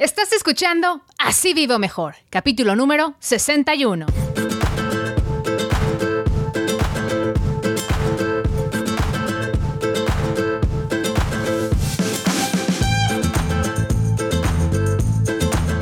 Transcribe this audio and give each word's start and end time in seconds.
Estás 0.00 0.32
escuchando 0.32 1.02
Así 1.18 1.52
Vivo 1.52 1.78
Mejor, 1.78 2.14
capítulo 2.30 2.74
número 2.74 3.16
61. 3.18 4.06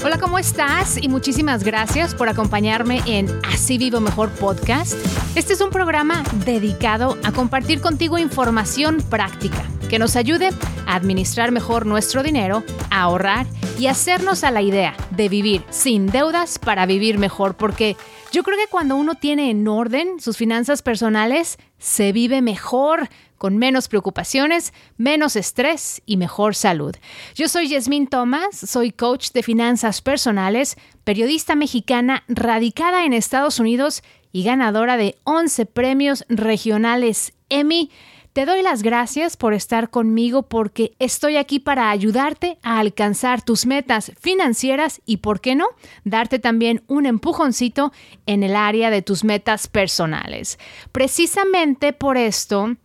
Hola, 0.04 0.19
¿cómo 0.19 0.41
estás? 0.41 1.00
Y 1.00 1.09
muchísimas 1.09 1.62
gracias 1.62 2.16
por 2.16 2.29
acompañarme 2.29 3.00
en 3.07 3.29
Así 3.46 3.79
Vivo 3.79 4.00
Mejor 4.00 4.30
podcast. 4.30 4.95
Este 5.37 5.53
es 5.53 5.61
un 5.61 5.71
programa 5.71 6.25
dedicado 6.45 7.16
a 7.23 7.30
compartir 7.30 7.80
contigo 7.80 8.19
información 8.19 9.00
práctica 9.00 9.64
que 9.89 9.98
nos 9.98 10.16
ayude 10.16 10.50
a 10.86 10.95
administrar 10.95 11.50
mejor 11.50 11.86
nuestro 11.86 12.23
dinero, 12.23 12.62
a 12.91 13.02
ahorrar 13.02 13.46
y 13.79 13.86
hacernos 13.86 14.45
a 14.45 14.50
la 14.50 14.61
idea 14.61 14.95
de 15.12 15.30
vivir 15.30 15.64
sin 15.71 16.08
deudas 16.08 16.58
para 16.58 16.85
vivir 16.85 17.18
mejor, 17.18 17.57
porque 17.57 17.96
yo 18.31 18.43
creo 18.43 18.59
que 18.59 18.71
cuando 18.71 18.96
uno 18.96 19.14
tiene 19.14 19.50
en 19.50 19.67
orden 19.67 20.21
sus 20.21 20.36
finanzas 20.36 20.82
personales, 20.82 21.59
se 21.79 22.12
vive 22.12 22.43
mejor, 22.43 23.09
con 23.39 23.57
menos 23.57 23.89
preocupaciones, 23.89 24.75
menos 24.98 25.36
estrés 25.36 26.03
y 26.04 26.18
mejor 26.18 26.54
salud. 26.54 26.95
Yo 27.34 27.48
soy 27.48 27.68
Yasmín 27.68 28.09
Thomas, 28.09 28.57
soy 28.57 28.90
coach 28.90 29.31
de 29.31 29.43
finanzas 29.43 30.03
personales, 30.03 30.76
periodista 31.04 31.54
mexicana 31.54 32.25
radicada 32.28 33.06
en 33.06 33.14
Estados 33.14 33.59
Unidos 33.59 34.03
y 34.33 34.42
ganadora 34.42 34.98
de 34.98 35.17
11 35.25 35.64
premios 35.67 36.25
regionales 36.28 37.33
Emmy 37.48 37.91
te 38.38 38.47
doy 38.47 38.62
las 38.62 38.84
gracias 38.84 39.36
por 39.36 39.52
estar 39.52 39.91
conmigo 39.91 40.44
porque 40.44 40.94
estoy 41.00 41.36
aquí 41.36 41.58
para 41.58 41.91
ayudarte 41.91 42.56
a 42.62 42.78
alcanzar 42.78 43.42
tus 43.42 43.66
metas 43.66 44.12
financieras 44.20 45.00
y, 45.05 45.16
¿por 45.16 45.41
qué 45.41 45.56
no?, 45.56 45.66
darte 46.05 46.38
también 46.38 46.84
un 46.86 47.06
empujoncito 47.06 47.92
en 48.27 48.45
el 48.45 48.55
área 48.55 48.91
de 48.91 49.03
tus 49.03 49.25
metas 49.25 49.67
personales. 49.67 50.56
Precisamente 50.92 51.92
por 51.92 52.17
esto, 52.17 52.77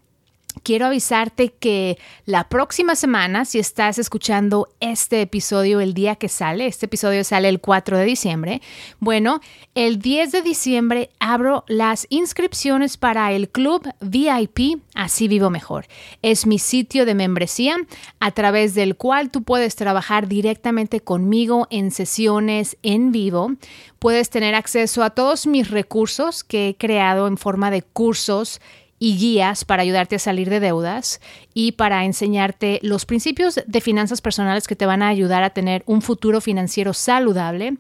quiero 0.62 0.86
avisarte 0.86 1.54
que 1.54 1.98
la 2.26 2.50
próxima 2.50 2.96
semana, 2.96 3.46
si 3.46 3.60
estás 3.60 3.98
escuchando 3.98 4.70
este 4.80 5.22
episodio 5.22 5.80
el 5.80 5.94
día 5.94 6.16
que 6.16 6.30
sale, 6.30 6.68
este 6.68 6.86
episodio 6.86 7.24
sale 7.24 7.50
el 7.50 7.60
4 7.60 7.98
de 7.98 8.06
diciembre, 8.06 8.62
bueno, 9.00 9.40
el 9.74 10.00
10 10.00 10.32
de 10.32 10.42
diciembre 10.42 11.10
abro 11.20 11.64
las 11.68 12.06
inscripciones 12.10 12.98
para 12.98 13.32
el 13.32 13.50
club 13.50 13.88
VIP 14.02 14.82
Así 14.94 15.28
Vivo 15.28 15.50
Mejor. 15.50 15.88
Es 16.22 16.46
mi 16.46 16.60
sitio 16.60 17.06
de 17.06 17.16
membresía 17.16 17.78
a 18.20 18.32
través 18.32 18.76
del 18.76 18.96
cual 18.96 19.32
tú 19.32 19.44
puedes 19.44 19.76
trabajar 19.76 20.28
directamente 20.28 21.00
conmigo 21.00 21.68
en 21.72 21.92
sesiones 21.92 22.78
en 22.84 23.12
vivo. 23.12 23.54
Puedes 24.00 24.30
tener 24.30 24.54
acceso 24.54 25.04
a 25.04 25.12
todos 25.12 25.48
mis 25.48 25.72
recursos 25.72 26.44
que 26.44 26.70
he 26.70 26.76
creado 26.76 27.28
en 27.28 27.38
forma 27.38 27.72
de 27.72 27.82
cursos 27.82 28.62
y 29.04 29.18
guías 29.18 29.66
para 29.66 29.82
ayudarte 29.82 30.16
a 30.16 30.20
salir 30.20 30.50
de 30.50 30.62
deudas 30.62 31.20
y 31.54 31.74
para 31.74 32.06
enseñarte 32.06 32.80
los 32.84 33.06
principios 33.06 33.60
de 33.68 33.82
finanzas 33.82 34.22
personales 34.22 34.66
que 34.66 34.78
te 34.78 34.86
van 34.86 35.02
a 35.02 35.10
ayudar 35.10 35.44
a 35.44 35.50
tener 35.50 35.84
un 35.88 36.02
futuro 36.02 36.40
financiero 36.40 36.94
saludable, 36.94 37.74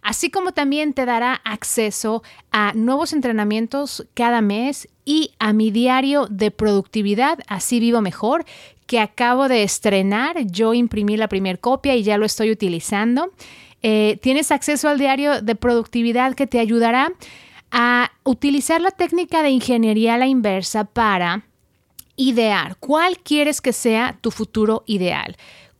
así 0.00 0.30
como 0.30 0.52
también 0.52 0.94
te 0.94 1.04
dará 1.04 1.34
acceso 1.44 2.22
a 2.50 2.72
nuevos 2.72 3.12
entrenamientos 3.12 4.06
cada 4.14 4.40
mes 4.40 4.88
y 5.04 5.32
a 5.38 5.52
mi 5.52 5.70
diario 5.70 6.26
de 6.30 6.50
productividad, 6.50 7.40
así 7.46 7.78
vivo 7.78 8.00
mejor, 8.00 8.46
que 8.86 9.00
acabo 9.00 9.48
de 9.48 9.62
estrenar. 9.62 10.46
Yo 10.46 10.72
imprimí 10.72 11.18
la 11.18 11.28
primera 11.28 11.58
copia 11.58 11.94
y 11.94 12.04
ya 12.04 12.16
lo 12.16 12.24
estoy 12.24 12.50
utilizando. 12.50 13.34
Eh, 13.82 14.18
tienes 14.22 14.50
acceso 14.50 14.88
al 14.88 14.98
diario 14.98 15.42
de 15.42 15.56
productividad 15.56 16.34
que 16.34 16.46
te 16.46 16.58
ayudará 16.58 17.12
a 17.70 18.12
utilizar 18.24 18.80
la 18.80 18.90
técnica 18.90 19.42
de 19.42 19.50
ingeniería 19.50 20.14
a 20.14 20.18
la 20.18 20.26
inversa 20.26 20.84
para 20.84 21.44
idear 22.16 22.76
cuál 22.76 23.18
quieres 23.18 23.60
que 23.60 23.72
sea 23.72 24.18
tu 24.20 24.30
futuro 24.30 24.82
ideal. 24.86 25.36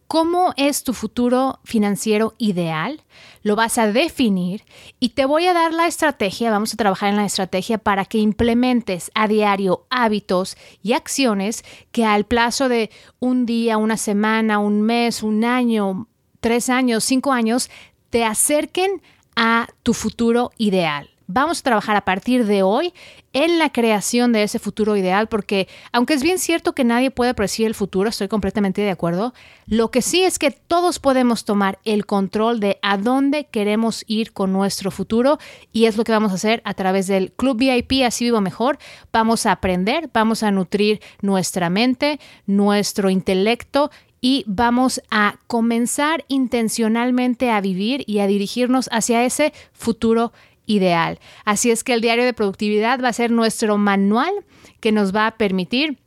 ¿Cómo 0.07 0.55
es 0.57 0.83
tu 0.83 0.93
futuro 0.93 1.61
financiero 1.63 2.35
ideal? 2.39 3.03
Lo 3.43 3.55
vas 3.55 3.79
a 3.79 3.93
definir 3.93 4.65
y 4.99 5.11
te 5.11 5.25
voy 5.25 5.47
a 5.47 5.53
dar 5.53 5.73
la 5.73 5.87
estrategia, 5.87 6.51
vamos 6.51 6.75
a 6.75 6.77
trabajar 6.77 7.11
en 7.11 7.17
la 7.17 7.27
estrategia 7.27 7.79
para 7.79 8.05
que 8.05 8.19
implementes 8.19 9.13
a 9.15 9.29
diario 9.29 9.87
hábitos 9.89 10.57
y 10.83 10.95
acciones 10.95 11.63
que 11.93 12.05
al 12.05 12.25
plazo 12.25 12.69
de 12.69 12.91
un 13.21 13.47
día, 13.47 13.77
una 13.77 13.97
semana, 13.97 14.59
un 14.59 14.83
mes, 14.83 15.23
un 15.23 15.45
año, 15.45 16.09
tres 16.41 16.71
años, 16.71 17.05
cinco 17.05 17.33
años, 17.33 17.71
te 18.09 18.25
acerquen 18.25 19.03
a 19.37 19.69
tu 19.85 19.95
futuro 19.95 20.51
ideal. 20.59 21.10
Vamos 21.33 21.61
a 21.61 21.63
trabajar 21.63 21.95
a 21.95 22.01
partir 22.01 22.45
de 22.45 22.65
hoy 22.65 22.93
en 23.33 23.61
la 23.61 23.71
creación 23.71 24.33
de 24.33 24.43
ese 24.43 24.59
futuro 24.59 24.97
ideal, 24.97 25.29
porque 25.29 25.69
aunque 25.93 26.15
es 26.15 26.25
bien 26.25 26.41
cierto 26.41 26.73
que 26.73 26.83
nadie 26.83 27.13
puede 27.13 27.35
predecir 27.35 27.69
el 27.69 27.77
futuro, 27.77 28.09
estoy 28.09 28.27
completamente 28.27 28.83
de 28.83 28.91
acuerdo, 28.91 29.33
lo 29.67 29.93
que 29.93 30.03
sí 30.03 30.25
es 30.25 30.41
que 30.41 30.51
todos 30.51 30.99
podemos 30.99 31.45
tomar 31.45 31.79
el 31.85 32.05
control 32.05 32.59
de 32.59 32.81
a 32.83 32.97
dónde 32.97 33.45
queremos 33.45 34.03
ir 34.09 34.33
con 34.33 34.53
nuestro 34.53 34.91
futuro 34.91 35.39
y 35.73 35.85
es 35.85 35.97
lo 35.97 36.03
que 36.03 36.11
vamos 36.11 36.33
a 36.33 36.35
hacer 36.35 36.63
a 36.65 36.75
través 36.75 37.07
del 37.07 37.31
Club 37.31 37.59
VIP, 37.59 38.05
así 38.05 38.25
vivo 38.25 38.41
mejor. 38.41 38.79
Vamos 39.13 39.47
a 39.47 39.53
aprender, 39.53 40.11
vamos 40.13 40.43
a 40.43 40.51
nutrir 40.51 41.01
nuestra 41.23 41.71
mente, 41.71 42.19
nuestro 42.47 43.09
intelecto 43.09 43.93
y 44.21 44.45
vamos 44.47 45.01
a 45.11 45.39
comenzar 45.47 46.25
intencionalmente 46.29 47.51
a 47.51 47.61
vivir 47.61 48.05
y 48.07 48.19
a 48.19 48.27
dirigirnos 48.27 48.89
hacia 48.93 49.25
ese 49.25 49.53
futuro 49.73 50.33
ideal. 50.33 50.41
Así 51.45 51.71
es 51.71 51.83
que 51.83 51.95
el 51.95 52.01
diario 52.01 52.25
de 52.25 52.33
productividad 52.33 53.03
va 53.03 53.09
a 53.09 53.13
ser 53.13 53.31
nuestro 53.31 53.79
manual 53.79 54.33
que 54.81 54.93
nos 54.93 55.15
va 55.15 55.27
a 55.27 55.37
permitir 55.37 55.99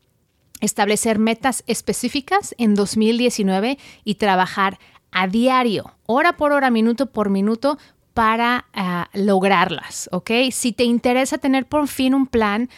establecer 0.62 1.19
metas 1.19 1.63
específicas 1.68 2.56
en 2.57 2.74
2019 2.75 3.78
y 4.06 4.16
trabajar 4.16 4.79
a 5.12 5.28
diario, 5.28 5.94
hora 6.06 6.38
por 6.38 6.53
hora, 6.53 6.72
minuto 6.72 7.12
por 7.12 7.29
minuto, 7.29 7.78
para 8.13 8.66
ah, 8.74 9.09
lograrlas, 9.13 10.07
¿ok? 10.12 10.31
Si 10.51 10.72
te 10.72 10.84
interesa 10.84 11.38
tener 11.40 11.66
por 11.66 11.88
fin 11.88 12.13
un 12.13 12.28
plan 12.28 12.69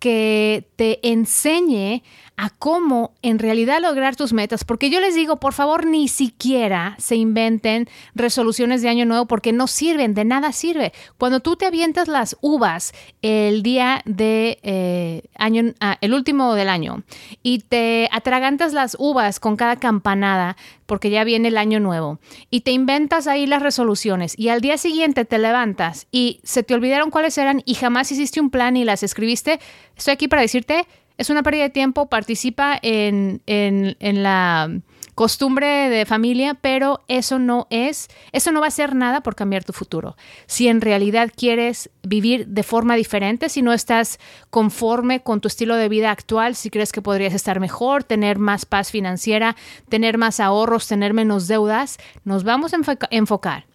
que 0.00 0.68
te 0.76 0.98
enseñe 1.08 2.02
a 2.36 2.50
cómo 2.50 3.12
en 3.22 3.38
realidad 3.38 3.80
lograr 3.82 4.16
tus 4.16 4.32
metas, 4.32 4.64
porque 4.64 4.88
yo 4.88 5.00
les 5.00 5.14
digo, 5.14 5.36
por 5.36 5.52
favor, 5.52 5.86
ni 5.86 6.08
siquiera 6.08 6.96
se 6.98 7.16
inventen 7.16 7.88
resoluciones 8.14 8.82
de 8.82 8.88
año 8.88 9.04
nuevo 9.04 9.26
porque 9.26 9.52
no 9.52 9.66
sirven, 9.66 10.14
de 10.14 10.24
nada 10.24 10.52
sirve. 10.52 10.92
Cuando 11.18 11.40
tú 11.40 11.56
te 11.56 11.66
avientas 11.66 12.08
las 12.08 12.36
uvas 12.40 12.92
el 13.20 13.62
día 13.62 14.02
de 14.06 14.58
eh, 14.62 15.22
año, 15.36 15.74
ah, 15.80 15.98
el 16.00 16.14
último 16.14 16.54
del 16.54 16.68
año, 16.68 17.02
y 17.42 17.58
te 17.58 18.08
atragantas 18.10 18.72
las 18.72 18.96
uvas 18.98 19.38
con 19.38 19.56
cada 19.56 19.76
campanada, 19.76 20.56
porque 20.86 21.10
ya 21.10 21.24
viene 21.24 21.48
el 21.48 21.58
año 21.58 21.78
nuevo, 21.78 22.20
y 22.50 22.62
te 22.62 22.72
inventas 22.72 23.26
ahí 23.26 23.46
las 23.46 23.62
resoluciones, 23.62 24.38
y 24.38 24.48
al 24.48 24.60
día 24.60 24.78
siguiente 24.78 25.24
te 25.24 25.38
levantas 25.38 26.06
y 26.10 26.40
se 26.42 26.62
te 26.62 26.74
olvidaron 26.74 27.10
cuáles 27.10 27.36
eran 27.38 27.62
y 27.64 27.74
jamás 27.74 28.10
hiciste 28.10 28.40
un 28.40 28.50
plan 28.50 28.76
y 28.76 28.84
las 28.84 29.02
escribiste, 29.02 29.60
estoy 29.96 30.12
aquí 30.12 30.28
para 30.28 30.42
decirte 30.42 30.86
es 31.20 31.28
una 31.28 31.42
pérdida 31.42 31.64
de 31.64 31.70
tiempo, 31.70 32.08
participa 32.08 32.78
en, 32.80 33.42
la 34.00 34.70
costumbre 35.14 35.90
de 35.90 36.06
familia, 36.06 36.54
pero 36.54 37.04
eso 37.08 37.38
no 37.38 37.66
es, 37.68 38.08
eso 38.32 38.52
no 38.52 38.60
va 38.60 38.66
a 38.66 38.68
hacer 38.68 38.94
nada 38.94 39.22
por 39.22 39.34
cambiar 39.34 39.62
tu 39.62 39.74
futuro. 39.74 40.16
Si 40.46 40.66
en 40.66 40.80
realidad 40.80 41.30
quieres 41.36 41.90
vivir 42.02 42.46
de 42.46 42.62
forma 42.62 42.96
diferente, 42.96 43.50
si 43.50 43.60
no 43.60 43.74
estás 43.74 44.18
conforme 44.48 45.20
con 45.20 45.42
tu 45.42 45.48
estilo 45.48 45.76
de 45.76 45.90
vida 45.90 46.10
actual, 46.10 46.54
si 46.54 46.70
crees 46.70 46.90
que 46.90 47.02
podrías 47.02 47.34
estar 47.34 47.60
mejor, 47.60 48.02
tener 48.02 48.38
más 48.38 48.64
paz 48.64 48.90
financiera, 48.90 49.56
tener 49.90 50.16
más 50.16 50.40
ahorros, 50.40 50.88
tener 50.88 51.12
menos 51.12 51.48
deudas, 51.48 51.98
nos 52.24 52.44
vamos 52.44 52.72
a 52.72 52.78
enfocar 53.10 53.69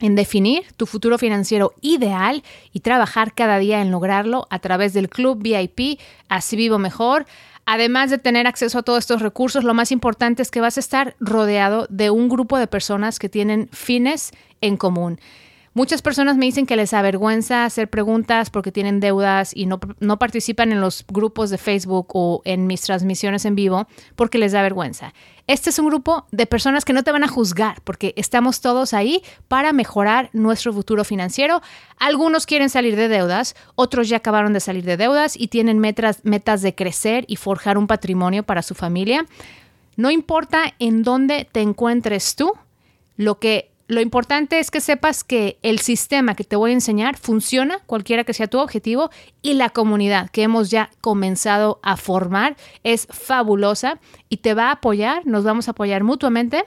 en 0.00 0.14
definir 0.14 0.64
tu 0.76 0.86
futuro 0.86 1.18
financiero 1.18 1.74
ideal 1.80 2.42
y 2.72 2.80
trabajar 2.80 3.34
cada 3.34 3.58
día 3.58 3.80
en 3.80 3.90
lograrlo 3.90 4.46
a 4.50 4.58
través 4.58 4.92
del 4.92 5.08
Club 5.08 5.38
VIP, 5.42 6.00
así 6.28 6.56
vivo 6.56 6.78
mejor. 6.78 7.26
Además 7.66 8.10
de 8.10 8.18
tener 8.18 8.46
acceso 8.46 8.78
a 8.78 8.82
todos 8.82 9.00
estos 9.00 9.20
recursos, 9.20 9.62
lo 9.62 9.74
más 9.74 9.92
importante 9.92 10.40
es 10.40 10.50
que 10.50 10.62
vas 10.62 10.78
a 10.78 10.80
estar 10.80 11.16
rodeado 11.20 11.86
de 11.90 12.10
un 12.10 12.28
grupo 12.28 12.56
de 12.58 12.66
personas 12.66 13.18
que 13.18 13.28
tienen 13.28 13.68
fines 13.72 14.32
en 14.62 14.76
común. 14.76 15.20
Muchas 15.78 16.02
personas 16.02 16.36
me 16.36 16.46
dicen 16.46 16.66
que 16.66 16.74
les 16.74 16.92
avergüenza 16.92 17.64
hacer 17.64 17.88
preguntas 17.88 18.50
porque 18.50 18.72
tienen 18.72 18.98
deudas 18.98 19.52
y 19.54 19.66
no, 19.66 19.78
no, 20.00 20.18
participan 20.18 20.72
en 20.72 20.80
los 20.80 21.04
grupos 21.06 21.50
de 21.50 21.56
Facebook 21.56 22.08
o 22.14 22.42
en 22.44 22.66
mis 22.66 22.80
transmisiones 22.80 23.44
en 23.44 23.54
vivo 23.54 23.86
porque 24.16 24.38
les 24.38 24.50
da 24.50 24.60
vergüenza. 24.60 25.14
Este 25.46 25.70
es 25.70 25.78
un 25.78 25.86
grupo 25.86 26.26
de 26.32 26.46
personas 26.46 26.84
que 26.84 26.92
no 26.92 27.04
te 27.04 27.12
van 27.12 27.22
a 27.22 27.28
juzgar 27.28 27.80
porque 27.82 28.12
estamos 28.16 28.60
todos 28.60 28.92
ahí 28.92 29.22
para 29.46 29.72
mejorar 29.72 30.30
nuestro 30.32 30.72
futuro 30.72 31.04
financiero. 31.04 31.62
Algunos 32.00 32.44
quieren 32.44 32.70
salir 32.70 32.96
de 32.96 33.06
deudas, 33.06 33.54
otros 33.76 34.08
ya 34.08 34.16
acabaron 34.16 34.52
de 34.52 34.58
salir 34.58 34.84
de 34.84 34.96
deudas 34.96 35.36
y 35.38 35.46
tienen 35.46 35.78
metas, 35.78 36.24
metas 36.24 36.60
de 36.60 36.74
crecer 36.74 37.24
y 37.28 37.36
forjar 37.36 37.78
un 37.78 37.86
patrimonio 37.86 38.42
para 38.42 38.62
su 38.62 38.74
familia. 38.74 39.26
No 39.94 40.10
importa 40.10 40.74
en 40.80 41.04
dónde 41.04 41.48
te 41.52 41.60
encuentres 41.60 42.34
tú, 42.34 42.52
Lo 43.16 43.38
que 43.38 43.70
lo 43.88 44.02
importante 44.02 44.58
es 44.58 44.70
que 44.70 44.82
sepas 44.82 45.24
que 45.24 45.58
el 45.62 45.78
sistema 45.78 46.34
que 46.34 46.44
te 46.44 46.56
voy 46.56 46.70
a 46.70 46.74
enseñar 46.74 47.16
funciona, 47.16 47.78
cualquiera 47.86 48.22
que 48.22 48.34
sea 48.34 48.46
tu 48.46 48.58
objetivo, 48.58 49.10
y 49.40 49.54
la 49.54 49.70
comunidad 49.70 50.28
que 50.28 50.42
hemos 50.42 50.70
ya 50.70 50.90
comenzado 51.00 51.80
a 51.82 51.96
formar 51.96 52.56
es 52.84 53.08
fabulosa 53.10 53.98
y 54.28 54.38
te 54.38 54.52
va 54.52 54.68
a 54.68 54.72
apoyar, 54.72 55.26
nos 55.26 55.42
vamos 55.42 55.68
a 55.68 55.70
apoyar 55.70 56.04
mutuamente 56.04 56.66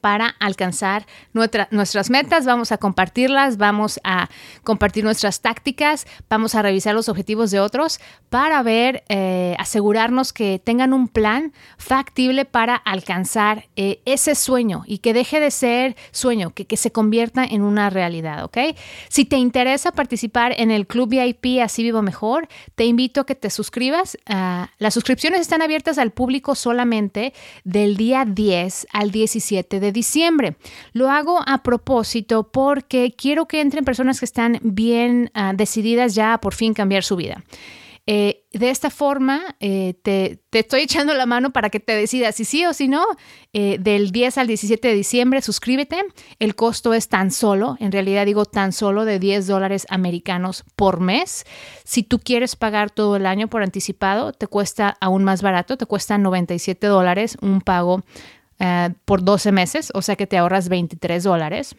para 0.00 0.28
alcanzar 0.40 1.06
nuestras 1.32 2.10
metas, 2.10 2.46
vamos 2.46 2.72
a 2.72 2.78
compartirlas, 2.78 3.56
vamos 3.56 4.00
a 4.04 4.28
compartir 4.62 5.04
nuestras 5.04 5.40
tácticas, 5.40 6.06
vamos 6.28 6.54
a 6.54 6.62
revisar 6.62 6.94
los 6.94 7.08
objetivos 7.08 7.50
de 7.50 7.60
otros 7.60 8.00
para 8.28 8.62
ver, 8.62 9.04
eh, 9.08 9.56
asegurarnos 9.58 10.32
que 10.32 10.60
tengan 10.62 10.92
un 10.92 11.08
plan 11.08 11.52
factible 11.76 12.44
para 12.44 12.76
alcanzar 12.76 13.68
eh, 13.76 14.00
ese 14.04 14.34
sueño 14.34 14.84
y 14.86 14.98
que 14.98 15.12
deje 15.12 15.40
de 15.40 15.50
ser 15.50 15.96
sueño, 16.12 16.50
que, 16.50 16.66
que, 16.66 16.76
se 16.76 16.92
convierta 16.92 17.44
en 17.44 17.62
una 17.62 17.90
realidad, 17.90 18.44
¿ok? 18.44 18.58
Si 19.08 19.24
te 19.24 19.36
interesa 19.36 19.92
participar 19.92 20.54
en 20.56 20.70
el 20.70 20.86
Club 20.86 21.10
VIP 21.10 21.60
Así 21.62 21.82
Vivo 21.82 22.02
Mejor, 22.02 22.48
te 22.74 22.84
invito 22.84 23.22
a 23.22 23.26
que 23.26 23.34
te 23.34 23.50
suscribas. 23.50 24.16
Ah, 24.26 24.70
las 24.78 24.94
suscripciones 24.94 25.40
están 25.40 25.62
abiertas 25.62 25.98
al 25.98 26.12
público 26.12 26.54
solamente 26.54 27.32
del 27.64 27.96
día 27.96 28.24
10 28.24 28.86
al 28.92 29.10
17 29.10 29.79
de 29.80 29.92
diciembre. 29.92 30.56
Lo 30.92 31.10
hago 31.10 31.40
a 31.46 31.62
propósito 31.62 32.50
porque 32.50 33.14
quiero 33.16 33.46
que 33.46 33.60
entren 33.60 33.84
personas 33.84 34.20
que 34.20 34.26
están 34.26 34.58
bien 34.62 35.30
ah, 35.34 35.52
decididas 35.54 36.14
ya 36.14 36.34
a 36.34 36.40
por 36.40 36.54
fin 36.54 36.74
cambiar 36.74 37.02
su 37.02 37.16
vida. 37.16 37.42
Eh, 38.12 38.44
de 38.52 38.70
esta 38.70 38.90
forma, 38.90 39.54
eh, 39.60 39.94
te, 40.02 40.40
estoy 40.50 40.80
echando 40.82 41.14
la 41.14 41.26
mano 41.26 41.52
para 41.52 41.70
que 41.70 41.78
te 41.78 41.92
decidas 41.94 42.34
si 42.34 42.44
sí 42.44 42.66
o 42.66 42.72
si 42.72 42.88
no. 42.88 43.06
Eh, 43.52 43.78
del 43.78 44.10
10 44.10 44.38
al 44.38 44.46
17 44.46 44.88
de 44.88 44.94
diciembre, 44.94 45.42
suscríbete. 45.42 46.02
El 46.38 46.54
costo 46.56 46.94
es 46.94 47.08
tan 47.08 47.30
solo, 47.30 47.76
en 47.78 47.92
realidad 47.92 48.26
digo 48.26 48.46
tan 48.46 48.72
solo, 48.72 49.04
de 49.04 49.18
10 49.18 49.46
dólares 49.46 49.86
americanos 49.90 50.64
por 50.76 50.98
mes. 51.00 51.44
Si 51.84 52.02
tú 52.02 52.18
quieres 52.18 52.56
pagar 52.56 52.90
todo 52.90 53.14
el 53.14 53.26
año 53.26 53.48
por 53.48 53.62
anticipado, 53.62 54.32
te 54.32 54.46
cuesta 54.46 54.96
aún 55.00 55.22
más 55.22 55.42
barato, 55.42 55.76
te 55.76 55.86
cuesta 55.86 56.18
97 56.18 56.86
dólares 56.88 57.36
un 57.40 57.60
pago 57.60 58.02
eh, 58.60 58.90
por 59.06 59.24
12 59.24 59.52
meses, 59.52 59.90
o 59.94 60.02
sea 60.02 60.16
que 60.16 60.26
te 60.26 60.36
ahorras 60.36 60.68
23 60.68 61.24
dólares. 61.24 61.74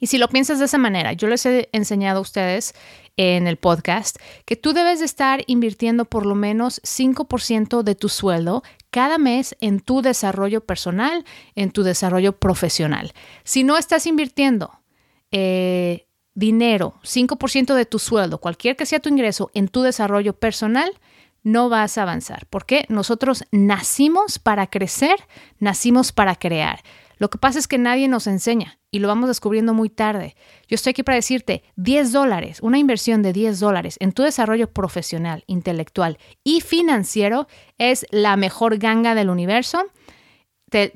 Y 0.00 0.08
si 0.08 0.18
lo 0.18 0.28
piensas 0.28 0.58
de 0.58 0.64
esa 0.64 0.78
manera, 0.78 1.12
yo 1.12 1.28
les 1.28 1.46
he 1.46 1.68
enseñado 1.72 2.18
a 2.18 2.22
ustedes 2.22 2.74
en 3.16 3.46
el 3.46 3.58
podcast 3.58 4.16
que 4.44 4.56
tú 4.56 4.72
debes 4.72 4.98
de 4.98 5.04
estar 5.04 5.44
invirtiendo 5.46 6.06
por 6.06 6.26
lo 6.26 6.34
menos 6.34 6.80
5% 6.82 7.82
de 7.82 7.94
tu 7.94 8.08
sueldo 8.08 8.64
cada 8.90 9.18
mes 9.18 9.56
en 9.60 9.78
tu 9.78 10.02
desarrollo 10.02 10.62
personal, 10.62 11.24
en 11.54 11.70
tu 11.70 11.84
desarrollo 11.84 12.32
profesional. 12.32 13.12
Si 13.44 13.62
no 13.62 13.76
estás 13.76 14.06
invirtiendo 14.06 14.80
eh, 15.30 16.06
dinero, 16.34 16.94
5% 17.04 17.74
de 17.74 17.86
tu 17.86 18.00
sueldo, 18.00 18.38
cualquier 18.38 18.74
que 18.74 18.86
sea 18.86 18.98
tu 18.98 19.10
ingreso, 19.10 19.50
en 19.54 19.68
tu 19.68 19.82
desarrollo 19.82 20.32
personal, 20.32 20.90
no 21.42 21.68
vas 21.68 21.98
a 21.98 22.02
avanzar. 22.02 22.46
Porque 22.50 22.84
nosotros 22.88 23.44
nacimos 23.50 24.38
para 24.38 24.68
crecer, 24.68 25.16
nacimos 25.58 26.12
para 26.12 26.36
crear. 26.36 26.80
Lo 27.20 27.28
que 27.28 27.36
pasa 27.36 27.58
es 27.58 27.68
que 27.68 27.76
nadie 27.76 28.08
nos 28.08 28.26
enseña 28.26 28.78
y 28.90 28.98
lo 28.98 29.06
vamos 29.06 29.28
descubriendo 29.28 29.74
muy 29.74 29.90
tarde. 29.90 30.34
Yo 30.68 30.74
estoy 30.74 30.92
aquí 30.92 31.02
para 31.02 31.16
decirte, 31.16 31.62
10 31.76 32.12
dólares, 32.12 32.60
una 32.62 32.78
inversión 32.78 33.22
de 33.22 33.34
10 33.34 33.60
dólares 33.60 33.96
en 34.00 34.12
tu 34.12 34.22
desarrollo 34.22 34.72
profesional, 34.72 35.44
intelectual 35.46 36.16
y 36.42 36.62
financiero 36.62 37.46
es 37.76 38.06
la 38.10 38.36
mejor 38.36 38.78
ganga 38.78 39.14
del 39.14 39.28
universo. 39.28 39.84
Te, 40.70 40.92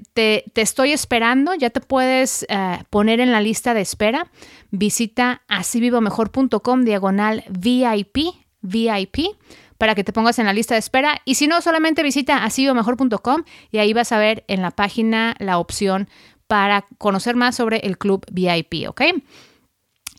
estoy 0.54 0.92
esperando, 0.92 1.54
ya 1.54 1.68
te 1.68 1.80
puedes 1.80 2.46
eh, 2.48 2.78
poner 2.88 3.20
en 3.20 3.30
la 3.30 3.42
lista 3.42 3.74
de 3.74 3.82
espera. 3.82 4.30
Visita 4.70 5.42
asivivomejor.com 5.48 6.84
diagonal 6.84 7.44
VIP, 7.50 8.34
VIP 8.62 9.36
para 9.78 9.94
que 9.94 10.04
te 10.04 10.12
pongas 10.12 10.38
en 10.38 10.46
la 10.46 10.52
lista 10.52 10.74
de 10.74 10.80
espera. 10.80 11.20
Y 11.24 11.34
si 11.34 11.46
no, 11.46 11.60
solamente 11.60 12.02
visita 12.02 12.44
asivomejor.com 12.44 13.44
y 13.70 13.78
ahí 13.78 13.92
vas 13.92 14.12
a 14.12 14.18
ver 14.18 14.44
en 14.48 14.62
la 14.62 14.70
página 14.70 15.34
la 15.38 15.58
opción 15.58 16.08
para 16.46 16.84
conocer 16.98 17.36
más 17.36 17.56
sobre 17.56 17.78
el 17.78 17.98
club 17.98 18.24
VIP, 18.30 18.88
¿ok? 18.88 19.02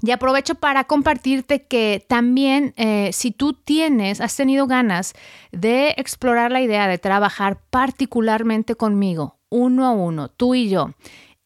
Y 0.02 0.12
aprovecho 0.12 0.56
para 0.56 0.84
compartirte 0.84 1.64
que 1.64 2.06
también 2.08 2.74
eh, 2.76 3.12
si 3.14 3.32
tú 3.32 3.54
tienes, 3.54 4.22
has 4.22 4.36
tenido 4.36 4.68
ganas 4.68 5.14
de 5.52 5.94
explorar 5.98 6.52
la 6.52 6.62
idea 6.62 6.88
de 6.88 6.98
trabajar 6.98 7.62
particularmente 7.70 8.76
conmigo, 8.76 9.40
uno 9.50 9.86
a 9.86 9.92
uno, 9.92 10.30
tú 10.30 10.54
y 10.54 10.70
yo, 10.70 10.92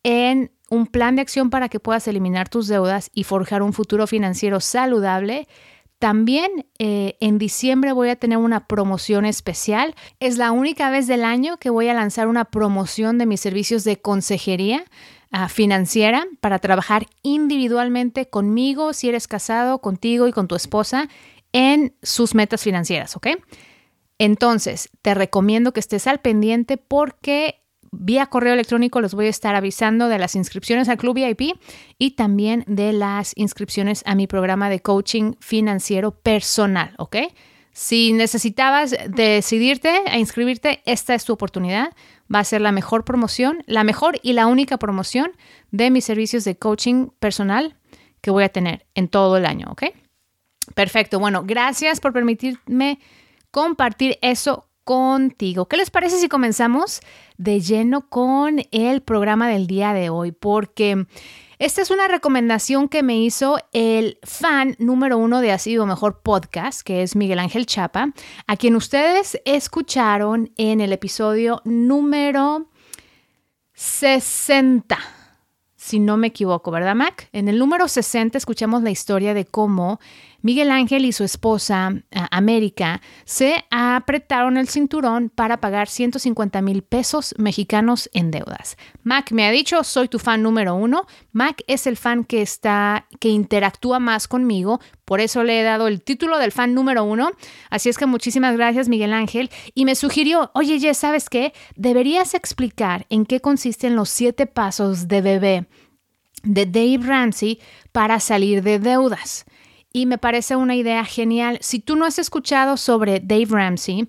en 0.04 0.52
un 0.70 0.88
plan 0.88 1.16
de 1.16 1.22
acción 1.22 1.50
para 1.50 1.70
que 1.70 1.80
puedas 1.80 2.08
eliminar 2.08 2.50
tus 2.50 2.68
deudas 2.68 3.12
y 3.14 3.24
forjar 3.24 3.62
un 3.62 3.74
futuro 3.74 4.08
financiero 4.08 4.60
saludable, 4.60 5.48
también 6.00 6.66
eh, 6.80 7.18
en 7.20 7.38
diciembre 7.38 7.92
voy 7.92 8.10
a 8.10 8.16
tener 8.16 8.38
una 8.38 8.68
promoción 8.68 9.26
especial. 9.26 9.96
Es 10.22 10.38
la 10.38 10.52
única 10.52 10.90
vez 10.90 11.08
del 11.08 11.26
año 11.26 11.58
que 11.58 11.70
voy 11.70 11.90
a 11.90 11.94
lanzar 11.94 12.28
una 12.28 12.46
promoción 12.46 13.18
de 13.18 13.26
mis 13.26 13.42
servicios 13.42 13.84
de 13.84 14.02
consejería 14.02 14.86
ah, 15.32 15.50
financiera 15.50 16.26
para 16.40 16.60
trabajar 16.60 17.06
individualmente 17.22 18.30
conmigo, 18.30 18.94
si 18.94 19.10
eres 19.10 19.28
casado, 19.28 19.80
contigo 19.80 20.28
y 20.30 20.32
con 20.32 20.48
tu 20.48 20.56
esposa 20.56 21.10
en 21.52 21.94
sus 22.02 22.34
metas 22.34 22.64
financieras, 22.64 23.18
¿ok? 23.18 23.28
Entonces, 24.20 24.90
te 25.02 25.14
recomiendo 25.14 25.74
que 25.74 25.80
estés 25.80 26.08
al 26.08 26.20
pendiente 26.20 26.78
porque 26.78 27.59
vía 27.92 28.28
correo 28.28 28.54
electrónico 28.54 29.02
les 29.02 29.14
voy 29.14 29.28
a 29.28 29.30
estar 29.30 29.56
avisando 29.56 30.08
de 30.08 30.20
las 30.20 30.36
inscripciones 30.36 30.90
al 30.90 30.98
Club 30.98 31.16
VIP 31.16 31.58
y 31.98 32.12
también 32.12 32.64
de 32.68 32.94
las 32.94 33.34
inscripciones 33.36 34.04
a 34.06 34.16
mi 34.16 34.28
programa 34.28 34.70
de 34.70 34.82
coaching 34.82 35.34
financiero 35.40 36.12
personal, 36.12 36.94
¿ok? 36.98 37.18
Si 37.72 38.14
necesitabas 38.14 38.96
decidirte 39.08 40.02
a 40.08 40.18
inscribirte, 40.18 40.82
esta 40.86 41.16
es 41.16 41.24
tu 41.24 41.34
oportunidad. 41.34 41.94
Va 42.34 42.40
a 42.40 42.44
ser 42.44 42.62
la 42.62 42.72
mejor 42.72 43.06
promoción, 43.06 43.64
la 43.68 43.84
mejor 43.84 44.20
y 44.22 44.34
la 44.34 44.48
única 44.48 44.78
promoción 44.78 45.32
de 45.72 45.90
mis 45.90 46.06
servicios 46.06 46.44
de 46.44 46.58
coaching 46.58 47.08
personal 47.20 47.78
que 48.22 48.32
voy 48.32 48.44
a 48.44 48.50
tener 48.50 48.86
en 48.96 49.08
todo 49.08 49.38
el 49.38 49.46
año, 49.46 49.68
¿ok? 49.72 49.84
Perfecto. 50.76 51.20
Bueno, 51.20 51.44
gracias 51.46 52.00
por 52.00 52.14
permitirme 52.14 53.00
compartir 53.52 54.18
eso 54.22 54.69
contigo. 54.90 55.68
¿Qué 55.68 55.78
les 55.78 55.92
parece 55.92 56.18
si 56.18 56.28
comenzamos 56.30 57.02
de 57.38 57.60
lleno 57.60 58.10
con 58.10 58.64
el 58.72 59.04
programa 59.04 59.48
del 59.48 59.68
día 59.68 59.94
de 59.94 60.10
hoy? 60.10 60.32
Porque 60.32 61.06
esta 61.60 61.84
es 61.84 61.92
una 61.92 62.08
recomendación 62.08 62.90
que 62.90 63.04
me 63.04 63.22
hizo 63.22 63.60
el 63.72 64.18
fan 64.24 64.76
número 64.80 65.20
uno 65.20 65.42
de 65.42 65.52
Así 65.52 65.78
o 65.78 65.86
Mejor 65.86 66.24
Podcast, 66.24 66.82
que 66.82 67.04
es 67.04 67.16
Miguel 67.16 67.38
Ángel 67.38 67.68
Chapa, 67.68 68.16
a 68.48 68.58
quien 68.58 68.76
ustedes 68.76 69.40
escucharon 69.46 70.52
en 70.58 70.82
el 70.82 70.92
episodio 70.92 71.62
número 71.66 72.72
60 73.74 74.98
si 75.80 76.00
no 76.00 76.18
me 76.18 76.28
equivoco, 76.28 76.72
¿verdad, 76.72 76.94
Mac? 76.94 77.30
En 77.32 77.48
el 77.48 77.58
número 77.58 77.88
60 77.88 78.38
escuchamos 78.38 78.84
la 78.84 78.92
historia 78.92 79.34
de 79.34 79.46
cómo 79.46 80.00
Miguel 80.42 80.72
Ángel 80.72 81.06
y 81.06 81.12
su 81.12 81.24
esposa, 81.24 81.94
América, 82.32 83.02
se 83.26 83.66
apretaron 83.72 84.58
el 84.58 84.70
cinturón 84.70 85.30
para 85.30 85.60
pagar 85.60 85.88
150 85.88 86.62
mil 86.62 86.82
pesos 86.82 87.36
mexicanos 87.38 88.10
en 88.14 88.32
deudas. 88.32 88.78
Mac 89.04 89.32
me 89.32 89.46
ha 89.46 89.52
dicho, 89.52 89.84
soy 89.84 90.08
tu 90.08 90.20
fan 90.20 90.42
número 90.42 90.76
uno. 90.76 91.06
Mac 91.32 91.64
es 91.68 91.88
el 91.88 91.98
fan 91.98 92.24
que 92.24 92.42
está, 92.42 93.08
que 93.20 93.30
interactúa 93.30 94.00
más 94.00 94.28
conmigo, 94.28 94.80
por 95.06 95.22
eso 95.22 95.44
le 95.44 95.60
he 95.60 95.64
dado 95.64 95.88
el 95.88 96.04
título 96.04 96.38
del 96.38 96.52
fan 96.52 96.74
número 96.74 97.04
uno. 97.04 97.32
Así 97.70 97.90
es 97.90 97.98
que 97.98 98.06
muchísimas 98.06 98.56
gracias, 98.56 98.88
Miguel 98.88 99.14
Ángel. 99.14 99.50
Y 99.74 99.86
me 99.86 99.96
sugirió, 99.96 100.52
oye, 100.54 100.80
Jess, 100.80 101.00
¿sabes 101.00 101.30
qué? 101.30 101.54
Deberías 101.76 102.34
explicar 102.34 103.06
en 103.10 103.26
qué 103.26 103.40
consisten 103.40 103.96
los 103.96 104.10
siete 104.10 104.46
pasos 104.46 105.08
de 105.08 105.22
bebé 105.22 105.68
de 106.44 106.66
Dave 106.66 107.00
Ramsey 107.02 107.60
para 107.92 108.20
salir 108.20 108.64
de 108.64 108.80
deudas 108.80 109.46
y 109.92 110.06
me 110.06 110.18
parece 110.18 110.56
una 110.56 110.76
idea 110.76 111.04
genial. 111.06 111.58
Si 111.62 111.80
tú 111.80 111.96
no 111.96 112.06
has 112.06 112.20
escuchado 112.20 112.78
sobre 112.78 113.20
Dave 113.20 113.48
Ramsey, 113.50 114.08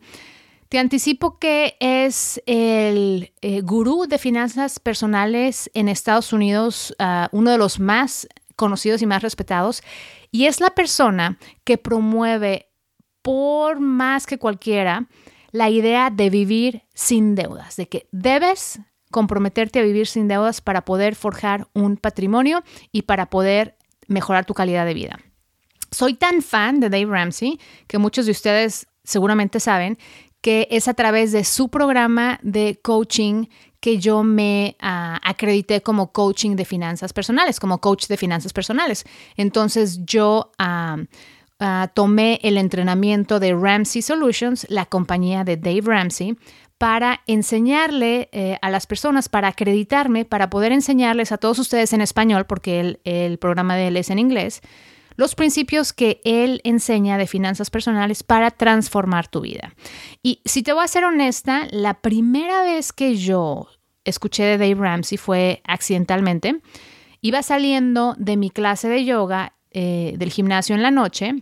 te 0.69 0.79
anticipo 0.79 1.39
que 1.39 1.77
es 1.81 2.41
el 2.47 3.33
eh, 3.41 3.61
gurú 3.61 4.07
de 4.07 4.19
finanzas 4.19 4.79
personales 4.79 5.71
en 5.75 5.89
Estados 5.89 6.33
Unidos, 6.33 6.95
ah, 6.99 7.29
uno 7.33 7.51
de 7.51 7.59
los 7.59 7.81
más 7.81 8.29
conocidos 8.55 9.03
y 9.03 9.07
más 9.07 9.23
respetados, 9.23 9.83
y 10.31 10.47
es 10.47 10.61
la 10.61 10.71
persona 10.71 11.39
que 11.65 11.77
promueve 11.77 12.69
por 13.23 13.81
más 13.81 14.27
que 14.27 14.39
cualquiera 14.39 15.09
la 15.51 15.71
idea 15.71 16.11
de 16.11 16.31
vivir 16.31 16.83
sin 16.95 17.35
deudas, 17.35 17.77
de 17.77 17.89
que 17.89 18.07
debes 18.13 18.81
comprometerte 19.11 19.81
a 19.81 19.83
vivir 19.83 20.07
sin 20.07 20.29
deudas 20.29 20.61
para 20.61 20.85
poder 20.85 21.17
forjar 21.17 21.67
un 21.75 21.97
patrimonio 21.97 22.63
y 22.93 23.03
para 23.03 23.27
poder 23.27 23.77
mejorar 24.07 24.45
tu 24.45 24.55
calidad 24.55 24.87
de 24.87 24.95
vida. 24.95 25.19
Soy 25.91 26.15
tan 26.15 26.43
fan 26.43 26.81
de 26.81 26.89
Dave 26.91 27.07
Ramsey 27.07 27.59
que 27.87 27.99
muchos 27.99 28.27
de 28.27 28.33
ustedes 28.33 28.87
seguramente 29.05 29.61
saben 29.61 29.99
que 30.41 30.69
es 30.71 30.89
a 30.89 30.95
través 30.95 31.33
de 31.33 31.45
su 31.45 31.69
programa 31.69 32.39
de 32.43 32.79
coaching 32.83 33.47
que 33.81 33.99
yo 33.99 34.23
me 34.23 34.77
ah, 34.81 35.19
acredité 35.23 35.83
como 35.83 36.13
coaching 36.13 36.55
de 36.55 36.65
finanzas 36.65 37.13
personales, 37.13 37.59
como 37.59 37.81
coach 37.81 38.07
de 38.07 38.17
finanzas 38.17 38.53
personales. 38.53 39.05
Entonces 39.37 40.05
yo 40.05 40.51
ah, 40.59 40.99
ah, 41.59 41.91
tomé 41.95 42.39
el 42.43 42.59
entrenamiento 42.59 43.41
de 43.41 43.55
Ramsey 43.55 44.03
Solutions, 44.03 44.67
la 44.69 44.87
compañía 44.87 45.45
de 45.45 45.57
Dave 45.57 45.83
Ramsey, 45.83 46.37
para 46.77 47.21
enseñarle 47.27 48.31
eh, 48.33 48.59
a 48.63 48.71
las 48.71 48.87
personas, 48.87 49.29
para 49.29 49.49
acreditarme, 49.49 50.25
para 50.25 50.49
poder 50.49 50.73
enseñarles 50.73 51.33
a 51.33 51.37
todos 51.37 51.59
ustedes 51.59 51.93
en 51.93 52.01
español, 52.01 52.47
porque 52.47 52.81
el, 52.81 53.01
el 53.05 53.39
programa 53.39 53.77
de 53.77 53.89
él 53.89 53.99
es 53.99 54.09
en 54.09 54.19
inglés, 54.19 54.63
los 55.21 55.35
principios 55.35 55.93
que 55.93 56.23
él 56.25 56.63
enseña 56.65 57.19
de 57.19 57.27
finanzas 57.27 57.69
personales 57.69 58.23
para 58.23 58.51
transformar 58.51 59.29
tu 59.29 59.43
vida. 59.43 59.75
Y 60.23 60.41
si 60.47 60.63
te 60.63 60.73
voy 60.73 60.83
a 60.83 60.89
ser 60.89 61.05
honesta, 61.05 61.69
la 61.73 62.01
primera 62.01 62.63
vez 62.63 62.95
que 62.95 63.17
yo 63.17 63.69
escuché 64.05 64.45
de 64.45 64.57
Dave 64.57 64.81
Ramsey 64.81 65.19
fue 65.19 65.61
accidentalmente. 65.67 66.63
Iba 67.21 67.43
saliendo 67.43 68.15
de 68.17 68.39
mi 68.39 68.49
clase 68.49 68.89
de 68.89 69.05
yoga 69.05 69.53
eh, 69.73 70.15
del 70.17 70.33
gimnasio 70.33 70.75
en 70.75 70.83
la 70.83 70.91
noche 70.91 71.35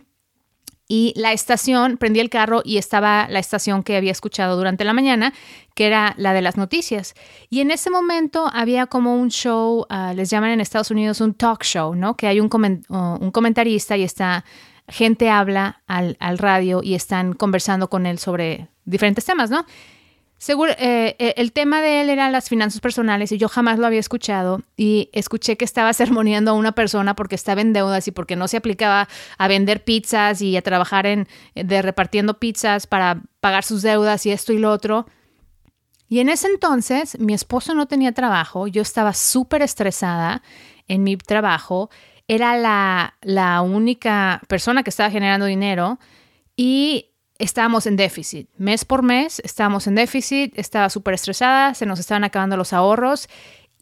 y 0.91 1.13
la 1.15 1.33
estación, 1.33 1.97
prendí 1.97 2.19
el 2.19 2.31
carro 2.31 2.63
y 2.65 2.77
estaba 2.77 3.27
la 3.29 3.37
estación 3.37 3.83
que 3.83 3.95
había 3.95 4.11
escuchado 4.11 4.57
durante 4.57 4.83
la 4.83 4.91
mañana, 4.91 5.33
que 5.75 5.85
era 5.85 6.15
la 6.17 6.33
de 6.33 6.41
las 6.41 6.57
noticias. 6.57 7.13
Y 7.51 7.61
en 7.61 7.69
ese 7.69 7.91
momento 7.91 8.49
había 8.51 8.87
como 8.87 9.15
un 9.15 9.29
show, 9.29 9.85
ah, 9.89 10.13
les 10.15 10.31
llaman 10.31 10.49
en 10.49 10.61
Estados 10.61 10.89
Unidos 10.89 11.21
un 11.21 11.35
talk 11.35 11.63
show, 11.63 11.93
¿no? 11.93 12.17
Que 12.17 12.25
hay 12.25 12.39
un, 12.39 12.49
un 12.89 13.31
comentarista 13.31 13.97
y 13.97 14.03
está, 14.03 14.43
gente 14.87 15.29
habla 15.29 15.83
al, 15.85 16.17
al 16.19 16.39
radio 16.39 16.81
y 16.83 16.95
están 16.95 17.33
conversando 17.33 17.87
con 17.87 18.07
él 18.07 18.17
sobre 18.17 18.67
diferentes 18.83 19.23
temas, 19.23 19.51
¿no? 19.51 19.65
Seguro, 20.39 20.71
eh, 20.77 21.17
eh, 21.19 21.33
el 21.35 21.51
tema 21.51 21.81
de 21.81 21.99
él 21.99 22.09
era 22.09 22.31
las 22.31 22.47
finanzas 22.47 22.79
personales 22.79 23.33
y 23.33 23.37
yo 23.37 23.49
jamás 23.49 23.77
lo 23.77 23.85
había 23.85 23.99
escuchado 23.99 24.61
y 24.77 25.09
escuché 25.11 25.57
que 25.57 25.65
estaba 25.65 25.91
sermoneando 25.93 26.51
a 26.51 26.53
una 26.53 26.71
persona 26.71 27.13
porque 27.13 27.35
estaba 27.35 27.59
en 27.59 27.73
deudas 27.73 28.07
y 28.07 28.11
porque 28.11 28.37
no 28.37 28.47
se 28.47 28.55
aplicaba 28.55 29.09
a 29.37 29.47
vender 29.49 29.83
pizzas 29.83 30.41
y 30.41 30.55
a 30.55 30.61
trabajar 30.61 31.05
en 31.05 31.27
de 31.55 31.81
repartiendo 31.81 32.39
pizzas 32.39 32.87
para 32.87 33.21
pagar 33.41 33.65
sus 33.65 33.81
deudas 33.81 34.25
y 34.25 34.31
esto 34.31 34.53
y 34.53 34.59
lo 34.59 34.71
otro. 34.71 35.07
Y 36.07 36.21
en 36.21 36.29
ese 36.29 36.47
entonces 36.47 37.19
mi 37.19 37.33
esposo 37.33 37.75
no 37.75 37.87
tenía 37.87 38.13
trabajo, 38.13 38.67
yo 38.67 38.81
estaba 38.81 39.13
súper 39.13 39.61
estresada 39.61 40.41
en 40.87 41.03
mi 41.03 41.17
trabajo, 41.17 41.89
era 42.29 42.55
la, 42.55 43.15
la 43.21 43.61
única 43.61 44.41
persona 44.47 44.83
que 44.83 44.89
estaba 44.89 45.11
generando 45.11 45.47
dinero 45.47 45.99
y 46.55 47.08
estábamos 47.39 47.87
en 47.87 47.95
déficit. 47.95 48.49
Mes 48.57 48.85
por 48.85 49.01
mes 49.01 49.41
estábamos 49.43 49.87
en 49.87 49.95
déficit, 49.95 50.53
estaba 50.57 50.89
súper 50.89 51.15
estresada, 51.15 51.73
se 51.73 51.85
nos 51.85 51.99
estaban 51.99 52.23
acabando 52.23 52.57
los 52.57 52.73
ahorros 52.73 53.27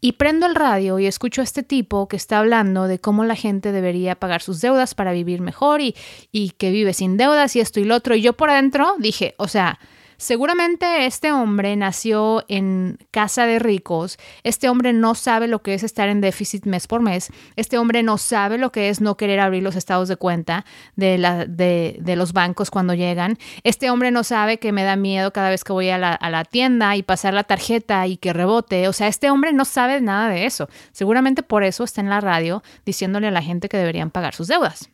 y 0.00 0.12
prendo 0.12 0.46
el 0.46 0.54
radio 0.54 0.98
y 1.00 1.06
escucho 1.06 1.40
a 1.40 1.44
este 1.44 1.64
tipo 1.64 2.06
que 2.06 2.16
está 2.16 2.38
hablando 2.38 2.86
de 2.86 3.00
cómo 3.00 3.24
la 3.24 3.34
gente 3.34 3.72
debería 3.72 4.14
pagar 4.14 4.42
sus 4.42 4.60
deudas 4.60 4.94
para 4.94 5.12
vivir 5.12 5.40
mejor 5.40 5.80
y, 5.80 5.96
y 6.30 6.50
que 6.50 6.70
vive 6.70 6.94
sin 6.94 7.16
deudas 7.16 7.56
y 7.56 7.60
esto 7.60 7.80
y 7.80 7.84
lo 7.84 7.96
otro. 7.96 8.14
Y 8.14 8.22
yo 8.22 8.32
por 8.32 8.48
adentro 8.48 8.94
dije, 8.98 9.34
o 9.38 9.48
sea, 9.48 9.80
Seguramente 10.20 11.06
este 11.06 11.30
hombre 11.30 11.76
nació 11.76 12.44
en 12.48 12.98
casa 13.12 13.46
de 13.46 13.60
ricos, 13.60 14.18
este 14.42 14.68
hombre 14.68 14.92
no 14.92 15.14
sabe 15.14 15.46
lo 15.46 15.62
que 15.62 15.74
es 15.74 15.84
estar 15.84 16.08
en 16.08 16.20
déficit 16.20 16.66
mes 16.66 16.88
por 16.88 17.00
mes, 17.00 17.30
este 17.54 17.78
hombre 17.78 18.02
no 18.02 18.18
sabe 18.18 18.58
lo 18.58 18.72
que 18.72 18.88
es 18.88 19.00
no 19.00 19.16
querer 19.16 19.38
abrir 19.38 19.62
los 19.62 19.76
estados 19.76 20.08
de 20.08 20.16
cuenta 20.16 20.64
de, 20.96 21.18
la, 21.18 21.46
de, 21.46 21.98
de 22.00 22.16
los 22.16 22.32
bancos 22.32 22.68
cuando 22.68 22.94
llegan, 22.94 23.38
este 23.62 23.90
hombre 23.90 24.10
no 24.10 24.24
sabe 24.24 24.58
que 24.58 24.72
me 24.72 24.82
da 24.82 24.96
miedo 24.96 25.32
cada 25.32 25.50
vez 25.50 25.62
que 25.62 25.72
voy 25.72 25.88
a 25.90 25.98
la, 25.98 26.14
a 26.14 26.30
la 26.30 26.44
tienda 26.44 26.96
y 26.96 27.04
pasar 27.04 27.32
la 27.32 27.44
tarjeta 27.44 28.04
y 28.08 28.16
que 28.16 28.32
rebote, 28.32 28.88
o 28.88 28.92
sea, 28.92 29.06
este 29.06 29.30
hombre 29.30 29.52
no 29.52 29.64
sabe 29.64 30.00
nada 30.00 30.28
de 30.30 30.46
eso, 30.46 30.68
seguramente 30.90 31.44
por 31.44 31.62
eso 31.62 31.84
está 31.84 32.00
en 32.00 32.10
la 32.10 32.20
radio 32.20 32.64
diciéndole 32.84 33.28
a 33.28 33.30
la 33.30 33.42
gente 33.42 33.68
que 33.68 33.76
deberían 33.76 34.10
pagar 34.10 34.34
sus 34.34 34.48
deudas 34.48 34.90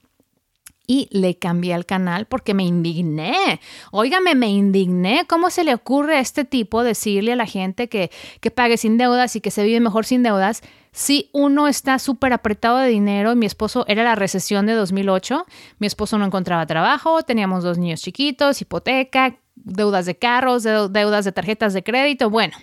y 0.86 1.08
le 1.10 1.36
cambié 1.36 1.74
al 1.74 1.86
canal 1.86 2.26
porque 2.26 2.54
me 2.54 2.64
indigné. 2.64 3.60
Óigame, 3.90 4.34
me 4.34 4.48
indigné. 4.48 5.26
¿Cómo 5.28 5.50
se 5.50 5.64
le 5.64 5.74
ocurre 5.74 6.16
a 6.16 6.20
este 6.20 6.44
tipo 6.44 6.82
decirle 6.82 7.32
a 7.32 7.36
la 7.36 7.46
gente 7.46 7.88
que, 7.88 8.10
que 8.40 8.50
pague 8.50 8.76
sin 8.76 8.98
deudas 8.98 9.36
y 9.36 9.40
que 9.40 9.50
se 9.50 9.64
vive 9.64 9.80
mejor 9.80 10.04
sin 10.04 10.22
deudas? 10.22 10.62
Si 10.92 11.30
uno 11.32 11.66
está 11.66 11.98
súper 11.98 12.32
apretado 12.32 12.78
de 12.78 12.88
dinero, 12.88 13.34
mi 13.34 13.46
esposo 13.46 13.84
era 13.88 14.04
la 14.04 14.14
recesión 14.14 14.66
de 14.66 14.74
2008, 14.74 15.44
mi 15.78 15.86
esposo 15.86 16.18
no 16.18 16.24
encontraba 16.24 16.66
trabajo, 16.66 17.22
teníamos 17.22 17.64
dos 17.64 17.78
niños 17.78 18.00
chiquitos, 18.00 18.60
hipoteca, 18.60 19.36
deudas 19.56 20.06
de 20.06 20.16
carros, 20.16 20.62
deudas 20.62 21.24
de 21.24 21.32
tarjetas 21.32 21.72
de 21.74 21.82
crédito, 21.82 22.30
bueno 22.30 22.56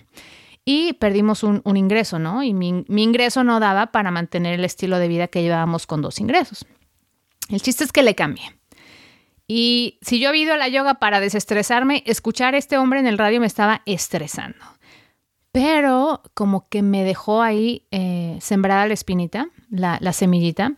y 0.63 0.93
perdimos 0.93 1.43
un, 1.43 1.61
ingreso, 1.75 2.19
¿no? 2.19 2.43
Y 2.43 2.53
mi, 2.53 2.85
mi, 2.87 3.03
ingreso 3.03 3.43
no 3.43 3.59
daba 3.59 3.87
para 3.87 4.11
mantener 4.11 4.59
el 4.59 4.65
estilo 4.65 4.99
de 4.99 5.07
vida 5.07 5.27
que 5.27 5.41
llevábamos 5.41 5.87
con 5.87 6.01
dos 6.01 6.19
ingresos. 6.19 6.65
El 7.51 7.61
chiste 7.61 7.83
es 7.83 7.91
que 7.91 8.03
le 8.03 8.15
cambié. 8.15 8.43
Y 9.47 9.99
si 10.01 10.19
yo 10.19 10.31
he 10.31 10.37
ido 10.37 10.53
a 10.53 10.57
la 10.57 10.69
yoga 10.69 10.95
para 10.95 11.19
desestresarme, 11.19 12.03
escuchar 12.05 12.55
a 12.55 12.57
este 12.57 12.77
hombre 12.77 12.99
en 12.99 13.07
el 13.07 13.17
radio 13.17 13.41
me 13.41 13.47
estaba 13.47 13.81
estresando. 13.85 14.65
Pero 15.51 16.21
como 16.33 16.69
que 16.69 16.81
me 16.81 17.03
dejó 17.03 17.41
ahí 17.41 17.85
eh, 17.91 18.37
sembrada 18.39 18.87
la 18.87 18.93
espinita, 18.93 19.49
la, 19.69 20.13
semillita. 20.13 20.75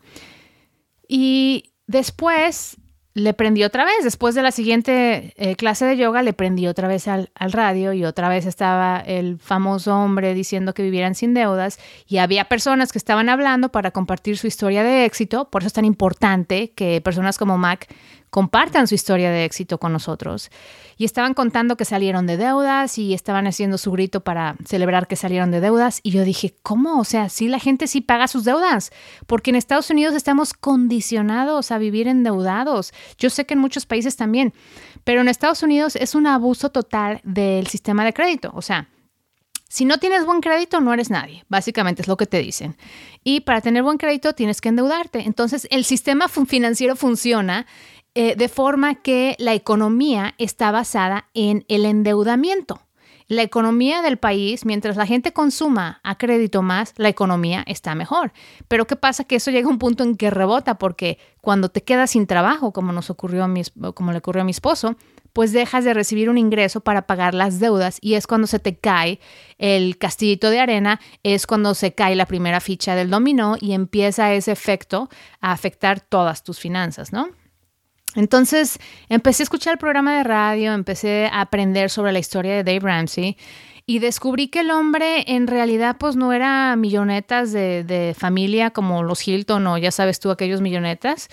Y 1.08 1.74
después 1.86 2.78
le 3.14 3.34
prendí 3.34 3.64
otra 3.64 3.86
vez. 3.86 4.04
Después 4.04 4.36
de 4.36 4.42
la 4.42 4.52
siguiente 4.52 5.34
eh, 5.38 5.56
clase 5.56 5.86
de 5.86 5.98
yoga, 5.98 6.22
le 6.24 6.34
prendí 6.34 6.68
otra 6.68 6.88
vez 6.88 7.08
al, 7.08 7.30
al, 7.36 7.52
radio 7.52 7.94
y 7.94 8.06
otra 8.06 8.30
vez 8.30 8.46
estaba 8.46 9.00
el 9.00 9.38
famoso 9.40 9.96
hombre 9.96 10.34
diciendo 10.34 10.74
que 10.74 10.84
vivieran 10.84 11.16
sin 11.16 11.34
deudas 11.34 11.80
y 12.08 12.18
había 12.18 12.46
personas 12.46 12.92
que 12.92 12.98
estaban 12.98 13.30
hablando 13.30 13.70
para 13.70 13.92
compartir 13.92 14.38
su 14.38 14.48
historia 14.48 14.84
de 14.84 15.06
éxito. 15.06 15.50
Por 15.50 15.62
eso 15.62 15.68
es 15.68 15.74
tan 15.74 15.86
importante 15.86 16.72
que 16.72 17.02
personas 17.02 17.38
como 17.38 17.58
Mac 17.58 17.88
compartan 18.34 18.88
su 18.88 18.96
historia 18.96 19.30
de 19.30 19.46
éxito 19.46 19.78
con 19.78 19.94
nosotros. 19.94 20.50
Y 20.98 21.06
estaban 21.06 21.36
contando 21.36 21.78
que 21.78 21.86
salieron 21.86 22.26
de 22.26 22.36
deudas 22.36 22.98
y 22.98 23.14
estaban 23.14 23.46
haciendo 23.46 23.78
su 23.78 23.92
grito 23.92 24.24
para 24.24 24.56
celebrar 24.66 25.06
que 25.06 25.16
salieron 25.16 25.52
de 25.52 25.62
deudas. 25.62 26.00
Y 26.02 26.10
yo 26.10 26.24
dije, 26.24 26.56
¿cómo? 26.64 27.00
O 27.00 27.04
sea, 27.04 27.30
sí, 27.30 27.48
la 27.48 27.60
gente 27.60 27.86
sí 27.86 28.02
paga 28.02 28.28
sus 28.28 28.44
deudas, 28.44 28.92
porque 29.28 29.52
en 29.52 29.56
Estados 29.56 29.92
Unidos 29.92 30.16
estamos 30.16 30.56
condicionados 30.56 31.70
a 31.70 31.78
vivir 31.78 32.08
endeudados. 32.08 32.92
Yo 33.20 33.30
sé 33.30 33.46
que 33.46 33.54
en 33.54 33.60
muchos 33.60 33.86
países 33.86 34.16
también, 34.16 34.52
pero 35.04 35.22
en 35.22 35.28
Estados 35.28 35.62
Unidos 35.62 35.96
es 35.96 36.16
un 36.16 36.26
abuso 36.26 36.72
total 36.72 37.22
del 37.24 37.68
sistema 37.68 38.04
de 38.04 38.14
crédito. 38.14 38.52
O 38.56 38.64
sea, 38.64 38.90
si 39.74 39.86
no 39.86 39.98
tienes 39.98 40.24
buen 40.24 40.40
crédito, 40.40 40.82
no 40.82 40.94
eres 40.94 41.10
nadie. 41.10 41.46
Básicamente 41.50 42.04
es 42.04 42.08
lo 42.08 42.16
que 42.16 42.28
te 42.28 42.38
dicen. 42.38 42.78
Y 43.24 43.40
para 43.40 43.60
tener 43.60 43.82
buen 43.82 43.98
crédito 43.98 44.34
tienes 44.34 44.62
que 44.62 44.70
endeudarte. 44.70 45.22
Entonces, 45.22 45.68
el 45.72 45.84
sistema 45.84 46.28
financiero 46.28 46.96
funciona 46.96 47.66
eh, 48.16 48.36
de 48.36 48.50
forma 48.50 48.96
que 49.02 49.36
la 49.40 49.54
economía 49.54 50.36
está 50.38 50.72
basada 50.72 51.30
en 51.34 51.66
el 51.68 51.86
endeudamiento. 51.86 52.82
La 53.28 53.42
economía 53.42 54.02
del 54.02 54.18
país, 54.18 54.66
mientras 54.66 54.98
la 54.98 55.08
gente 55.08 55.34
consuma 55.34 56.02
a 56.04 56.18
crédito 56.18 56.62
más, 56.62 56.94
la 56.98 57.10
economía 57.10 57.64
está 57.66 57.96
mejor. 57.96 58.34
Pero 58.68 58.86
¿qué 58.86 58.96
pasa? 58.96 59.24
Que 59.24 59.38
eso 59.38 59.50
llega 59.50 59.68
a 59.68 59.72
un 59.72 59.80
punto 59.80 60.04
en 60.04 60.18
que 60.18 60.30
rebota 60.30 60.78
porque 60.78 61.18
cuando 61.42 61.70
te 61.70 61.84
quedas 61.84 62.12
sin 62.12 62.28
trabajo, 62.28 62.74
como 62.74 62.92
nos 62.92 63.10
ocurrió 63.10 63.44
a 63.44 63.48
mi, 63.48 63.64
como 63.96 64.12
le 64.12 64.20
ocurrió 64.20 64.42
a 64.42 64.46
mi 64.46 64.52
esposo, 64.52 64.96
pues 65.32 65.52
dejas 65.52 65.84
de 65.84 65.96
recibir 65.96 66.30
un 66.30 66.38
ingreso 66.38 66.82
para 66.82 67.08
pagar 67.08 67.34
las 67.34 67.60
deudas 67.60 67.98
y 68.02 68.14
es 68.14 68.28
cuando 68.28 68.46
se 68.46 68.60
te 68.60 68.76
cae 68.78 69.20
el 69.58 69.98
castillito 69.98 70.50
de 70.52 70.60
arena, 70.60 71.00
es 71.24 71.48
cuando 71.48 71.74
se 71.74 71.94
cae 71.94 72.16
la 72.16 72.28
primera 72.28 72.60
ficha 72.60 72.94
del 72.94 73.10
dominó 73.10 73.56
y 73.60 73.74
empieza 73.74 74.34
ese 74.34 74.52
efecto 74.52 75.10
a 75.42 75.52
afectar 75.52 76.02
todas 76.02 76.44
tus 76.44 76.60
finanzas, 76.60 77.12
¿no? 77.12 77.30
Entonces 78.16 78.80
empecé 79.10 79.44
a 79.44 79.46
escuchar 79.46 79.74
el 79.74 79.80
programa 79.80 80.18
de 80.18 80.24
radio, 80.24 80.74
empecé 80.74 81.28
a 81.32 81.42
aprender 81.42 81.90
sobre 81.90 82.12
la 82.12 82.20
historia 82.20 82.56
de 82.56 82.64
Dave 82.64 82.80
Ramsey 82.80 83.38
y 83.86 84.00
descubrí 84.00 84.48
que 84.48 84.62
el 84.62 84.72
hombre 84.72 85.26
en 85.28 85.48
realidad 85.48 85.98
pues 86.00 86.16
no 86.16 86.32
era 86.32 86.76
millonetas 86.76 87.52
de, 87.52 88.16
familia 88.18 88.72
como 88.72 89.04
los 89.04 89.28
Hilton 89.28 89.66
o 89.68 89.78
ya 89.78 89.92
sabes 89.92 90.20
tú 90.20 90.32
aquellos 90.32 90.62
millonetas, 90.62 91.28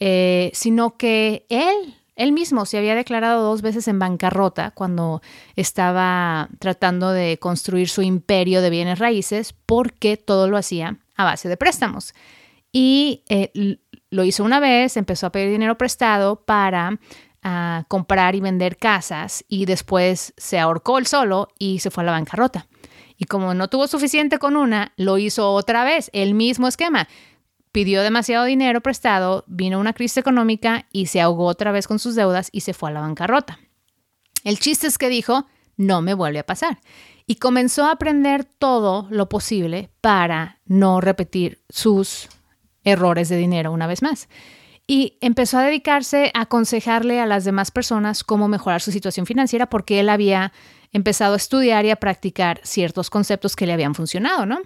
eh, 0.00 0.50
sino 0.54 0.96
que 0.96 1.46
él, 1.48 1.94
él 2.16 2.32
mismo 2.32 2.66
se 2.66 2.76
había 2.76 2.94
declarado 2.94 3.42
dos 3.42 3.62
veces 3.62 3.88
en 3.88 3.98
bancarrota 3.98 4.72
cuando 4.72 5.22
estaba 5.56 6.50
tratando 6.58 7.10
de 7.10 7.38
construir 7.38 7.88
su 7.88 8.02
imperio 8.02 8.60
de 8.60 8.70
bienes 8.70 8.98
raíces 8.98 9.54
porque 9.64 10.16
todo 10.16 10.48
lo 10.48 10.58
hacía 10.58 10.98
a 11.16 11.24
base 11.24 11.48
de 11.48 11.56
préstamos. 11.56 12.12
Y 12.76 13.22
eh, 13.28 13.78
lo 14.14 14.22
hizo 14.22 14.44
una 14.44 14.60
vez, 14.60 14.96
empezó 14.96 15.26
a 15.26 15.32
pedir 15.32 15.50
dinero 15.50 15.76
prestado 15.76 16.36
para 16.36 17.00
ah, 17.42 17.84
comprar 17.88 18.36
y 18.36 18.40
vender 18.40 18.76
casas 18.76 19.44
y 19.48 19.64
después 19.64 20.32
se 20.36 20.60
ahorcó 20.60 20.98
el 20.98 21.06
solo 21.06 21.48
y 21.58 21.80
se 21.80 21.90
fue 21.90 22.04
a 22.04 22.06
la 22.06 22.12
bancarrota. 22.12 22.68
Y 23.16 23.24
como 23.24 23.54
no 23.54 23.68
tuvo 23.68 23.88
suficiente 23.88 24.38
con 24.38 24.56
una, 24.56 24.92
lo 24.96 25.18
hizo 25.18 25.50
otra 25.52 25.82
vez, 25.82 26.10
el 26.12 26.34
mismo 26.34 26.68
esquema. 26.68 27.08
Pidió 27.72 28.02
demasiado 28.02 28.44
dinero 28.44 28.80
prestado, 28.82 29.42
vino 29.48 29.80
una 29.80 29.94
crisis 29.94 30.18
económica 30.18 30.86
y 30.92 31.06
se 31.06 31.20
ahogó 31.20 31.46
otra 31.46 31.72
vez 31.72 31.88
con 31.88 31.98
sus 31.98 32.14
deudas 32.14 32.50
y 32.52 32.60
se 32.60 32.72
fue 32.72 32.90
a 32.90 32.92
la 32.92 33.00
bancarrota. 33.00 33.58
El 34.44 34.60
chiste 34.60 34.86
es 34.86 34.96
que 34.96 35.08
dijo, 35.08 35.46
no 35.76 36.02
me 36.02 36.14
vuelve 36.14 36.38
a 36.38 36.46
pasar. 36.46 36.78
y 37.26 37.36
comenzó 37.36 37.86
a 37.86 37.92
aprender 37.92 38.44
todo 38.44 39.08
lo 39.10 39.30
posible 39.30 39.88
para 40.02 40.60
no 40.66 41.00
repetir 41.00 41.62
sus 41.70 42.28
errores 42.84 43.28
de 43.28 43.36
dinero 43.36 43.72
una 43.72 43.86
vez 43.86 44.02
más. 44.02 44.28
Y 44.86 45.16
empezó 45.20 45.58
a 45.58 45.62
dedicarse 45.62 46.30
a 46.34 46.42
aconsejarle 46.42 47.20
a 47.20 47.26
las 47.26 47.44
demás 47.44 47.70
personas 47.70 48.22
cómo 48.22 48.48
mejorar 48.48 48.82
su 48.82 48.92
situación 48.92 49.24
financiera 49.24 49.70
porque 49.70 50.00
él 50.00 50.10
había 50.10 50.52
empezado 50.92 51.34
a 51.34 51.38
estudiar 51.38 51.86
y 51.86 51.90
a 51.90 51.96
practicar 51.96 52.60
ciertos 52.62 53.08
conceptos 53.08 53.56
que 53.56 53.66
le 53.66 53.72
habían 53.72 53.94
funcionado, 53.94 54.44
¿no? 54.46 54.60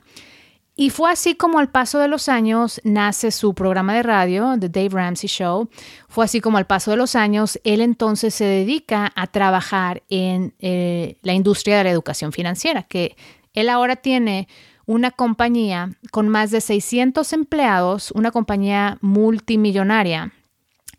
Y 0.80 0.90
fue 0.90 1.10
así 1.10 1.34
como 1.34 1.58
al 1.58 1.70
paso 1.70 1.98
de 1.98 2.06
los 2.06 2.28
años 2.28 2.80
nace 2.84 3.32
su 3.32 3.52
programa 3.52 3.94
de 3.96 4.04
radio, 4.04 4.54
The 4.60 4.68
Dave 4.68 4.90
Ramsey 4.90 5.28
Show. 5.28 5.68
Fue 6.08 6.24
así 6.24 6.40
como 6.40 6.56
al 6.56 6.68
paso 6.68 6.92
de 6.92 6.96
los 6.96 7.16
años 7.16 7.58
él 7.64 7.80
entonces 7.80 8.32
se 8.32 8.44
dedica 8.44 9.10
a 9.16 9.26
trabajar 9.26 10.04
en 10.08 10.54
eh, 10.60 11.16
la 11.22 11.32
industria 11.32 11.78
de 11.78 11.84
la 11.84 11.90
educación 11.90 12.30
financiera, 12.30 12.84
que 12.84 13.16
él 13.54 13.70
ahora 13.70 13.96
tiene 13.96 14.46
una 14.88 15.10
compañía 15.10 15.90
con 16.10 16.30
más 16.30 16.50
de 16.50 16.62
600 16.62 17.34
empleados, 17.34 18.10
una 18.12 18.30
compañía 18.30 18.96
multimillonaria. 19.02 20.32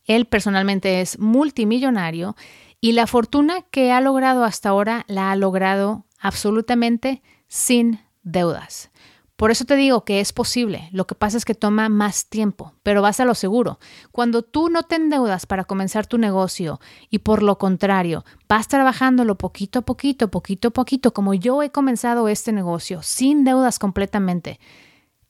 Él 0.05 0.25
personalmente 0.25 1.01
es 1.01 1.17
multimillonario 1.17 2.35
y 2.79 2.91
la 2.91 3.07
fortuna 3.07 3.63
que 3.71 3.91
ha 3.91 3.99
logrado 3.99 4.43
hasta 4.43 4.69
ahora 4.69 5.05
la 5.07 5.31
ha 5.31 5.35
logrado 5.35 6.05
absolutamente 6.19 7.23
sin 7.47 7.99
deudas. 8.21 8.88
Por 9.39 9.51
eso 9.51 9.63
te 9.63 9.77
digo 9.77 10.03
que 10.03 10.19
es 10.19 10.33
posible. 10.33 10.89
Lo 10.91 11.07
que 11.07 11.15
pasa 11.15 11.37
es 11.37 11.45
que 11.45 11.55
toma 11.55 11.87
más 11.87 12.25
tiempo, 12.25 12.73
pero 12.83 13.01
vas 13.01 13.21
a 13.21 13.25
lo 13.25 13.35
seguro. 13.35 13.79
Cuando 14.11 14.41
tú 14.41 14.67
no 14.67 14.83
te 14.83 14.95
endeudas 14.95 15.45
para 15.45 15.63
comenzar 15.63 16.07
tu 16.07 16.17
negocio 16.17 16.81
y 17.09 17.19
por 17.19 17.41
lo 17.41 17.57
contrario, 17.57 18.25
vas 18.49 18.67
trabajándolo 18.67 19.37
poquito 19.37 19.79
a 19.79 19.81
poquito, 19.83 20.29
poquito 20.29 20.67
a 20.67 20.71
poquito, 20.71 21.13
como 21.13 21.33
yo 21.33 21.63
he 21.63 21.69
comenzado 21.69 22.27
este 22.27 22.51
negocio, 22.51 23.01
sin 23.01 23.45
deudas 23.45 23.79
completamente. 23.79 24.59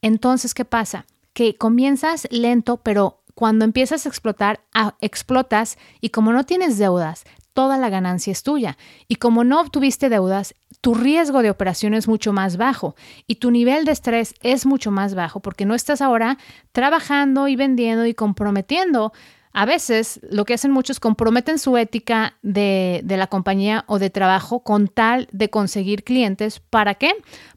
Entonces, 0.02 0.56
¿qué 0.56 0.66
pasa? 0.66 1.06
Que 1.34 1.56
comienzas 1.56 2.28
lento, 2.32 2.78
pero 2.78 3.22
cuando 3.36 3.64
empiezas 3.64 4.08
a 4.08 4.10
explotar, 4.10 4.62
explotas 5.02 5.78
y 6.02 6.10
como 6.10 6.34
no 6.34 6.48
tienes 6.48 6.80
deudas, 6.80 7.26
toda 7.54 7.78
la 7.78 7.90
ganancia 7.90 8.32
es 8.32 8.44
tuya. 8.44 8.78
Y 9.08 9.16
como 9.16 9.44
no 9.44 9.60
obtuviste 9.60 10.10
deudas, 10.10 10.56
tu 10.82 10.94
riesgo 10.94 11.42
de 11.42 11.50
operación 11.50 11.94
es 11.94 12.08
mucho 12.08 12.34
más 12.34 12.58
bajo 12.58 12.96
y 13.28 13.36
tu 13.36 13.52
nivel 13.52 13.86
de 13.86 13.92
estrés 13.92 14.34
es 14.42 14.66
mucho 14.66 14.92
más 14.92 15.16
bajo 15.16 15.42
porque 15.42 15.66
no 15.66 15.76
estás 15.76 16.02
ahora 16.02 16.38
trabajando 16.72 17.48
y 17.48 17.56
vendiendo 17.56 18.06
y 18.06 18.14
comprometiendo. 18.14 19.12
A 19.52 19.66
veces 19.66 20.20
lo 20.30 20.46
que 20.46 20.54
hacen 20.54 20.72
muchos 20.72 21.00
comprometen 21.00 21.58
su 21.58 21.76
ética 21.76 22.38
de, 22.44 23.04
la 23.06 23.28
compañía 23.28 23.84
o 23.88 24.00
de 24.00 24.10
trabajo 24.10 24.64
con 24.64 24.88
tal 24.88 25.28
de 25.32 25.50
conseguir 25.50 26.04
clientes. 26.04 26.60
¿Para 26.60 26.96
qué? 26.96 27.14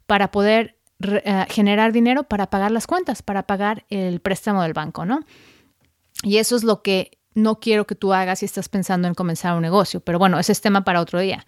Para 0.07 0.31
poder 0.31 0.79
eh, 1.01 1.47
generar 1.51 1.93
dinero 1.93 2.25
para 2.25 2.49
pagar 2.49 2.71
las 2.71 2.87
cuentas, 2.87 3.23
para 3.23 3.45
pagar 3.45 3.85
el 3.91 4.21
préstamo 4.21 4.63
del 4.63 4.73
banco, 4.73 5.05
¿no? 5.05 5.21
Y 6.23 6.39
eso 6.39 6.57
es 6.57 6.65
lo 6.65 6.83
que 6.83 7.19
no 7.35 7.61
quiero 7.61 7.87
que 7.87 7.95
tú 7.95 8.13
hagas 8.13 8.41
si 8.41 8.47
estás 8.47 8.69
pensando 8.69 9.09
en 9.09 9.15
comenzar 9.15 9.55
un 9.55 9.63
negocio. 9.63 10.01
Pero 10.01 10.19
bueno, 10.19 10.39
ese 10.39 10.53
es 10.53 10.61
tema 10.61 10.85
para 10.85 11.01
otro 11.01 11.21
día. 11.21 11.47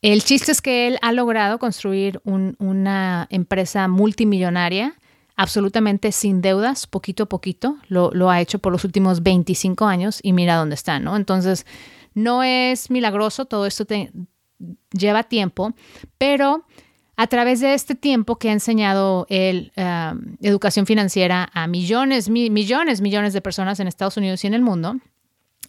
El 0.00 0.22
chiste 0.22 0.52
es 0.52 0.62
que 0.62 0.86
él 0.86 0.98
ha 1.02 1.12
logrado 1.12 1.58
construir 1.58 2.20
una 2.24 3.26
empresa 3.30 3.88
multimillonaria 3.88 4.94
absolutamente 5.38 6.10
sin 6.10 6.40
deudas, 6.40 6.86
poquito 6.86 7.24
a 7.24 7.28
poquito. 7.28 7.78
Lo, 7.88 8.30
ha 8.30 8.40
hecho 8.40 8.58
por 8.58 8.72
los 8.72 8.84
últimos 8.84 9.22
25 9.22 9.86
años 9.86 10.20
y 10.22 10.32
mira 10.32 10.56
dónde 10.56 10.74
está, 10.74 10.98
¿no? 10.98 11.16
Entonces, 11.16 11.64
no 12.14 12.42
es 12.42 12.90
milagroso, 12.90 13.46
todo 13.46 13.66
esto 13.66 13.86
lleva 14.92 15.22
tiempo, 15.22 15.74
pero 16.18 16.64
a 17.16 17.26
través 17.26 17.60
de 17.60 17.74
este 17.74 17.94
tiempo 17.94 18.36
que 18.36 18.50
ha 18.50 18.52
enseñado 18.52 19.26
el, 19.28 19.72
um, 19.76 20.36
educación 20.40 20.86
financiera 20.86 21.50
a 21.52 21.66
millones, 21.66 22.28
millones, 22.28 23.00
millones 23.00 23.32
de 23.32 23.40
personas 23.40 23.80
en 23.80 23.88
Estados 23.88 24.16
Unidos 24.16 24.42
y 24.44 24.46
en 24.46 24.54
el 24.54 24.62
mundo, 24.62 24.96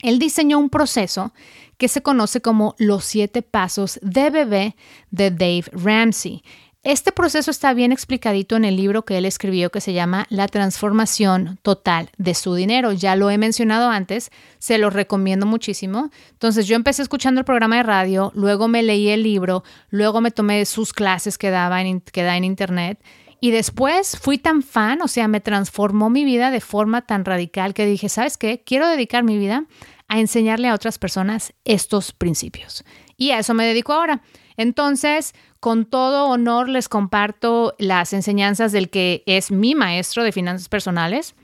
él 0.02 0.20
diseñó 0.20 0.60
un 0.60 0.70
proceso 0.70 1.34
que 1.78 1.88
se 1.88 2.02
conoce 2.02 2.42
como 2.42 2.76
los 2.78 3.06
siete 3.06 3.42
pasos 3.42 4.00
de 4.02 4.30
bebé 4.30 4.76
de 5.12 5.32
Dave 5.32 5.66
Ramsey. 5.72 6.44
Este 6.84 7.12
proceso 7.12 7.52
está 7.52 7.74
bien 7.74 7.92
explicadito 7.92 8.56
en 8.56 8.64
el 8.64 8.78
libro 8.78 9.04
que 9.04 9.18
él 9.18 9.26
escribió 9.26 9.70
que 9.70 9.82
se 9.82 9.92
llama 9.92 10.26
La 10.30 10.48
transformación 10.48 11.60
total 11.62 12.10
de 12.18 12.34
su 12.34 12.56
dinero. 12.56 12.94
Ya 12.94 13.18
lo 13.18 13.30
he 13.30 13.38
mencionado 13.38 13.90
antes, 13.90 14.32
se 14.60 14.78
lo 14.78 14.90
recomiendo 14.90 15.46
muchísimo. 15.46 16.10
Entonces 16.32 16.68
yo 16.68 16.78
empecé 16.78 17.02
escuchando 17.02 17.40
el 17.40 17.46
programa 17.46 17.76
de 17.76 17.84
radio, 17.84 18.32
luego 18.34 18.70
me 18.70 18.82
leí 18.82 19.10
el 19.10 19.24
libro, 19.24 19.66
luego 19.90 20.22
me 20.22 20.32
tomé 20.32 20.66
sus 20.66 20.94
clases 20.94 21.38
que, 21.38 21.50
daba 21.50 21.84
que 22.14 22.24
da 22.24 22.38
en 22.38 22.46
internet 22.46 22.98
y 23.42 23.52
después 23.52 24.18
fui 24.18 24.38
tan 24.38 24.62
fan, 24.62 25.02
o 25.02 25.08
sea, 25.08 25.28
me 25.28 25.40
transformó 25.40 26.10
mi 26.10 26.26
vida 26.26 26.52
de 26.52 26.62
forma 26.62 27.02
tan 27.04 27.24
radical 27.26 27.74
que 27.74 27.86
dije, 27.86 28.10
¿sabes 28.10 28.38
qué? 28.38 28.64
Quiero 28.66 28.88
dedicar 28.88 29.24
mi 29.24 29.38
vida 29.38 29.66
a 30.08 30.20
enseñarle 30.20 30.68
a 30.68 30.74
otras 30.74 30.98
personas 30.98 31.54
estos 31.64 32.12
principios. 32.12 32.84
Y 33.16 33.32
a 33.32 33.40
eso 33.40 33.54
me 33.54 33.66
dedico 33.66 33.94
ahora. 33.94 34.22
Entonces, 34.58 35.34
con 35.60 35.86
todo 35.86 36.26
honor 36.28 36.68
les 36.68 36.90
comparto 36.90 37.76
las 37.80 38.12
enseñanzas 38.12 38.72
del 38.72 38.90
que 38.90 39.24
es 39.26 39.52
mi 39.52 39.76
maestro 39.76 40.24
de 40.24 40.32
finanzas 40.32 40.68
personales, 40.68 41.36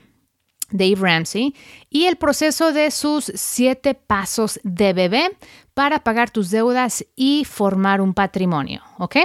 Dave 0.70 0.96
Ramsey, 0.96 1.54
y 1.88 2.06
el 2.06 2.16
proceso 2.16 2.72
de 2.72 2.90
sus 2.90 3.32
siete 3.34 3.94
pasos 3.94 4.60
de 4.64 4.92
bebé 4.92 5.30
para 5.74 6.00
pagar 6.00 6.30
tus 6.30 6.50
deudas 6.50 7.06
y 7.14 7.44
formar 7.44 8.00
un 8.00 8.12
patrimonio, 8.12 8.82
¿ok? 8.98 9.16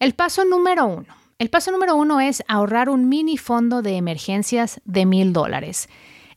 El 0.00 0.14
paso 0.14 0.44
número 0.44 0.86
uno 0.86 1.21
el 1.42 1.50
paso 1.50 1.72
número 1.72 1.96
uno 1.96 2.20
es 2.20 2.44
ahorrar 2.46 2.88
un 2.88 3.08
mini 3.08 3.36
fondo 3.36 3.82
de 3.82 3.96
emergencias 3.96 4.80
de 4.84 5.06
mil 5.06 5.32
dólares. 5.32 5.88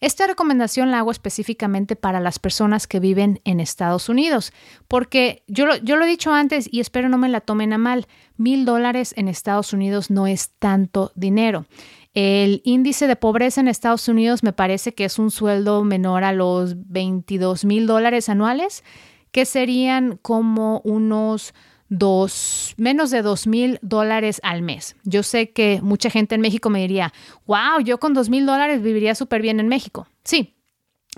Esta 0.02 0.26
recomendación 0.26 0.90
la 0.90 0.98
hago 0.98 1.12
específicamente 1.12 1.96
para 1.96 2.20
las 2.20 2.40
personas 2.40 2.88
que 2.88 3.00
viven 3.00 3.40
en 3.44 3.60
Estados 3.60 4.10
Unidos, 4.10 4.52
porque 4.88 5.44
yo 5.48 5.68
lo, 5.68 5.76
he 5.76 6.08
dicho 6.08 6.34
antes 6.34 6.68
y 6.72 6.80
espero 6.80 7.08
no 7.08 7.20
me 7.20 7.30
la 7.30 7.42
tomen 7.42 7.72
a 7.74 7.78
mal, 7.78 8.08
mil 8.36 8.66
dólares 8.66 9.14
en 9.16 9.28
Estados 9.28 9.74
Unidos 9.74 10.10
no 10.10 10.26
es 10.26 10.50
tanto 10.58 11.12
dinero. 11.14 11.68
El 12.16 12.64
índice 12.66 13.06
de 13.06 13.16
pobreza 13.16 13.62
en 13.62 13.68
Estados 13.68 14.08
Unidos 14.08 14.42
me 14.42 14.54
parece 14.54 14.96
que 14.96 15.06
es 15.06 15.20
un 15.20 15.30
sueldo 15.30 15.84
menor 15.84 16.24
a 16.24 16.34
los 16.34 16.74
22 16.90 17.64
mil 17.64 17.86
dólares 17.86 18.28
anuales, 18.28 18.84
que 19.32 19.46
serían 19.46 20.18
como 20.24 20.82
unos 20.84 21.54
dos, 21.98 22.74
menos 22.78 23.12
de 23.12 23.22
dos 23.22 23.48
mil 23.48 23.80
dólares 23.82 24.40
al 24.44 24.62
mes. 24.62 24.96
Yo 25.04 25.24
sé 25.24 25.52
que 25.52 25.80
mucha 25.82 26.10
gente 26.10 26.36
en 26.36 26.42
México 26.42 26.70
me 26.70 26.80
diría, 26.80 27.14
wow, 27.46 27.80
yo 27.84 28.00
con 28.00 28.14
dos 28.14 28.30
mil 28.30 28.46
dólares 28.46 28.82
viviría 28.82 29.16
súper 29.16 29.42
bien 29.42 29.60
en 29.60 29.68
México. 29.68 30.08
Sí, 30.24 30.56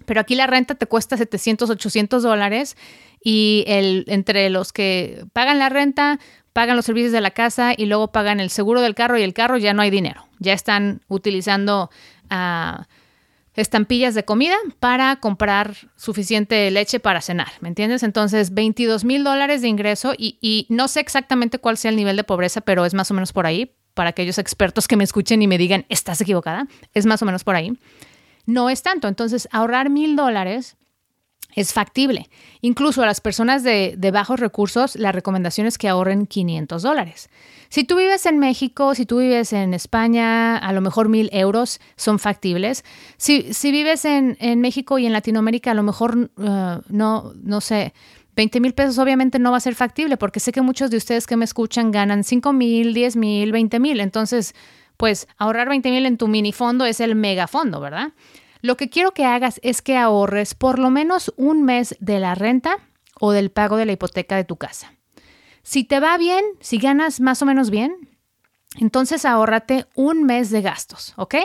pero 0.05 0.21
aquí 0.21 0.35
la 0.35 0.47
renta 0.47 0.75
te 0.75 0.85
cuesta 0.85 1.17
700, 1.17 1.69
800 1.69 2.23
dólares 2.23 2.77
y 3.23 3.63
el, 3.67 4.05
entre 4.07 4.49
los 4.49 4.71
que 4.71 5.25
pagan 5.33 5.59
la 5.59 5.69
renta, 5.69 6.19
pagan 6.53 6.75
los 6.75 6.85
servicios 6.85 7.11
de 7.11 7.21
la 7.21 7.31
casa 7.31 7.73
y 7.75 7.85
luego 7.85 8.11
pagan 8.11 8.39
el 8.39 8.49
seguro 8.49 8.81
del 8.81 8.95
carro 8.95 9.17
y 9.17 9.23
el 9.23 9.33
carro 9.33 9.57
ya 9.57 9.73
no 9.73 9.81
hay 9.81 9.89
dinero. 9.89 10.27
Ya 10.39 10.53
están 10.53 11.01
utilizando... 11.07 11.89
Uh, 12.29 12.83
estampillas 13.57 14.13
de 14.13 14.23
comida 14.23 14.55
para 14.79 15.17
comprar 15.17 15.75
suficiente 15.95 16.69
leche 16.71 16.99
para 16.99 17.21
cenar, 17.21 17.51
¿me 17.59 17.67
entiendes? 17.67 18.03
Entonces, 18.03 18.53
22 18.53 19.03
mil 19.03 19.23
dólares 19.23 19.61
de 19.61 19.67
ingreso 19.67 20.13
y, 20.17 20.67
no 20.69 20.87
sé 20.87 20.99
exactamente 20.99 21.59
cuál 21.59 21.77
sea 21.77 21.89
el 21.89 21.97
nivel 21.97 22.15
de 22.15 22.23
pobreza, 22.23 22.61
pero 22.61 22.85
es 22.85 22.93
más 22.93 23.11
o 23.11 23.13
menos 23.15 23.33
por 23.33 23.45
ahí, 23.45 23.75
para 23.95 24.11
aquellos 24.11 24.37
expertos 24.37 24.87
que 24.87 24.95
me 24.95 25.03
escuchen 25.03 25.41
y 25.41 25.47
me 25.47 25.57
digan, 25.57 25.85
estás 25.89 26.21
equivocada, 26.21 26.67
es 26.93 27.07
más 27.07 27.21
o 27.23 27.25
menos 27.25 27.43
por 27.43 27.55
ahí. 27.55 27.77
No 28.45 28.69
es 28.69 28.83
tanto, 28.83 29.07
entonces 29.07 29.49
ahorrar 29.51 29.89
mil 29.89 30.15
dólares 30.15 30.76
es 31.57 31.73
factible. 31.73 32.29
Incluso 32.61 33.01
a 33.01 33.07
las 33.07 33.19
personas 33.19 33.63
de, 33.63 33.97
bajos 34.13 34.39
recursos, 34.39 34.95
la 34.95 35.11
recomendación 35.11 35.65
es 35.65 35.79
que 35.79 35.89
ahorren 35.89 36.27
500 36.27 36.83
dólares. 36.83 37.29
Si 37.69 37.83
tú 37.83 37.97
vives 37.97 38.27
en 38.27 38.37
México, 38.37 38.93
si 38.93 39.07
tú 39.07 39.17
vives 39.17 39.53
en 39.53 39.73
España, 39.73 40.55
a 40.55 40.71
lo 40.71 40.81
mejor 40.81 41.09
mil 41.09 41.31
euros 41.33 41.81
son 41.95 42.19
factibles. 42.19 42.85
Si, 43.17 43.53
si 43.55 43.71
vives 43.71 44.05
en, 44.05 44.37
en, 44.39 44.61
México 44.61 44.99
y 44.99 45.07
en 45.07 45.13
Latinoamérica, 45.13 45.71
a 45.71 45.73
lo 45.73 45.81
mejor 45.81 46.29
uh, 46.37 46.81
no, 46.89 47.33
no 47.41 47.59
sé, 47.59 47.91
20 48.35 48.59
mil 48.59 48.75
pesos 48.75 48.99
obviamente 48.99 49.39
no 49.39 49.49
va 49.49 49.57
a 49.57 49.59
ser 49.61 49.73
factible 49.73 50.15
porque 50.15 50.39
sé 50.39 50.51
que 50.51 50.61
muchos 50.61 50.91
de 50.91 50.97
ustedes 50.97 51.25
que 51.25 51.37
me 51.37 51.45
escuchan 51.45 51.89
ganan 51.89 52.23
5 52.23 52.53
mil, 52.53 52.93
10 52.93 53.15
mil, 53.15 53.51
20 53.51 53.79
mil. 53.79 53.99
Entonces, 53.99 54.53
pues 54.95 55.27
ahorrar 55.39 55.69
20 55.69 55.89
mil 55.89 56.05
en 56.05 56.17
tu 56.17 56.27
mini 56.27 56.51
fondo 56.51 56.85
es 56.85 56.99
el 56.99 57.15
mega 57.15 57.47
fondo, 57.47 57.79
¿verdad? 57.79 58.13
Lo 58.61 58.77
que 58.77 58.89
quiero 58.89 59.13
que 59.13 59.25
hagas 59.25 59.59
es 59.63 59.81
que 59.81 59.97
ahorres 59.97 60.55
por 60.55 60.79
lo 60.79 60.89
menos 60.89 61.33
un 61.37 61.63
mes 61.63 61.95
de 61.99 62.19
la 62.19 62.35
renta 62.35 62.77
o 63.19 63.31
del 63.31 63.51
pago 63.51 63.77
de 63.77 63.85
la 63.85 63.93
hipoteca 63.93 64.35
de 64.35 64.43
tu 64.43 64.57
casa. 64.57 64.93
Si 65.63 65.83
te 65.83 65.99
va 65.99 66.17
bien, 66.17 66.45
si 66.59 66.77
ganas 66.77 67.19
más 67.19 67.41
o 67.41 67.45
menos 67.45 67.69
bien, 67.69 68.09
entonces 68.77 69.25
ahórrate 69.25 69.85
un 69.95 70.23
mes 70.23 70.49
de 70.49 70.61
gastos, 70.61 71.13
¿ok? 71.17 71.35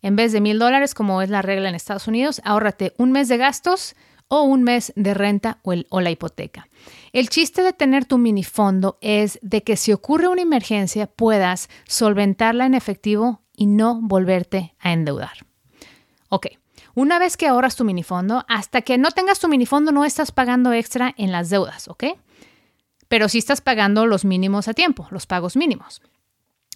En 0.00 0.16
vez 0.16 0.32
de 0.32 0.40
mil 0.40 0.58
dólares, 0.58 0.94
como 0.94 1.22
es 1.22 1.30
la 1.30 1.42
regla 1.42 1.68
en 1.68 1.74
Estados 1.74 2.08
Unidos, 2.08 2.40
ahórrate 2.44 2.92
un 2.98 3.12
mes 3.12 3.28
de 3.28 3.36
gastos 3.36 3.94
o 4.28 4.42
un 4.42 4.62
mes 4.62 4.92
de 4.96 5.14
renta 5.14 5.58
o, 5.62 5.74
o 5.90 6.00
la 6.00 6.10
hipoteca. 6.10 6.68
El 7.12 7.28
chiste 7.28 7.62
de 7.62 7.72
tener 7.72 8.06
tu 8.06 8.18
minifondo 8.18 8.98
es 9.00 9.38
de 9.42 9.62
que 9.62 9.76
si 9.76 9.92
ocurre 9.92 10.28
una 10.28 10.42
emergencia 10.42 11.06
puedas 11.06 11.68
solventarla 11.86 12.66
en 12.66 12.74
efectivo 12.74 13.42
y 13.54 13.66
no 13.66 14.00
volverte 14.00 14.74
a 14.80 14.92
endeudar. 14.92 15.46
Ok, 16.34 16.46
una 16.94 17.18
vez 17.18 17.36
que 17.36 17.46
ahorras 17.46 17.76
tu 17.76 17.84
minifondo, 17.84 18.46
hasta 18.48 18.80
que 18.80 18.96
no 18.96 19.10
tengas 19.10 19.38
tu 19.38 19.48
minifondo 19.48 19.92
no 19.92 20.06
estás 20.06 20.32
pagando 20.32 20.72
extra 20.72 21.14
en 21.18 21.30
las 21.30 21.50
deudas, 21.50 21.88
¿ok? 21.88 22.04
Pero 23.08 23.28
sí 23.28 23.36
estás 23.36 23.60
pagando 23.60 24.06
los 24.06 24.24
mínimos 24.24 24.66
a 24.66 24.72
tiempo, 24.72 25.06
los 25.10 25.26
pagos 25.26 25.56
mínimos. 25.56 26.00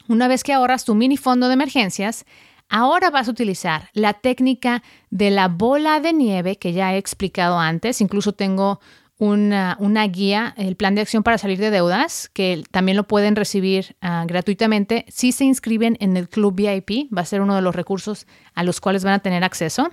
Una 0.09 0.29
vez 0.29 0.45
que 0.45 0.53
ahorras 0.53 0.85
tu 0.85 0.95
minifondo 0.95 1.49
de 1.49 1.55
emergencias, 1.55 2.27
ahora 2.69 3.09
vas 3.09 3.29
a 3.29 3.31
utilizar 3.31 3.89
la 3.95 4.13
técnica 4.13 4.83
de 5.09 5.31
la 5.31 5.49
bola 5.49 6.01
de 6.01 6.13
nieve 6.13 6.59
que 6.59 6.75
ya 6.75 6.93
he 6.93 6.99
explicado 6.99 7.59
antes. 7.59 8.03
Incluso 8.03 8.35
tengo 8.35 8.79
una, 9.19 10.07
guía, 10.09 10.55
el 10.59 10.77
plan 10.77 10.95
de 10.95 11.01
acción 11.01 11.23
para 11.23 11.39
salir 11.39 11.59
de 11.59 11.71
deudas, 11.71 12.29
que 12.33 12.63
también 12.71 12.97
lo 12.97 13.09
pueden 13.09 13.35
recibir 13.35 13.97
ah, 14.01 14.25
gratuitamente 14.27 15.07
si 15.09 15.33
se 15.33 15.45
inscriben 15.45 15.97
en 16.01 16.17
el 16.17 16.29
Club 16.29 16.55
VIP. 16.55 17.13
Va 17.17 17.23
a 17.23 17.27
ser 17.27 17.41
uno 17.41 17.55
de 17.55 17.63
los 17.63 17.75
recursos 17.75 18.27
a 18.55 18.63
los 18.63 18.81
cuales 18.81 19.05
van 19.05 19.15
a 19.15 19.19
tener 19.21 19.43
acceso. 19.43 19.91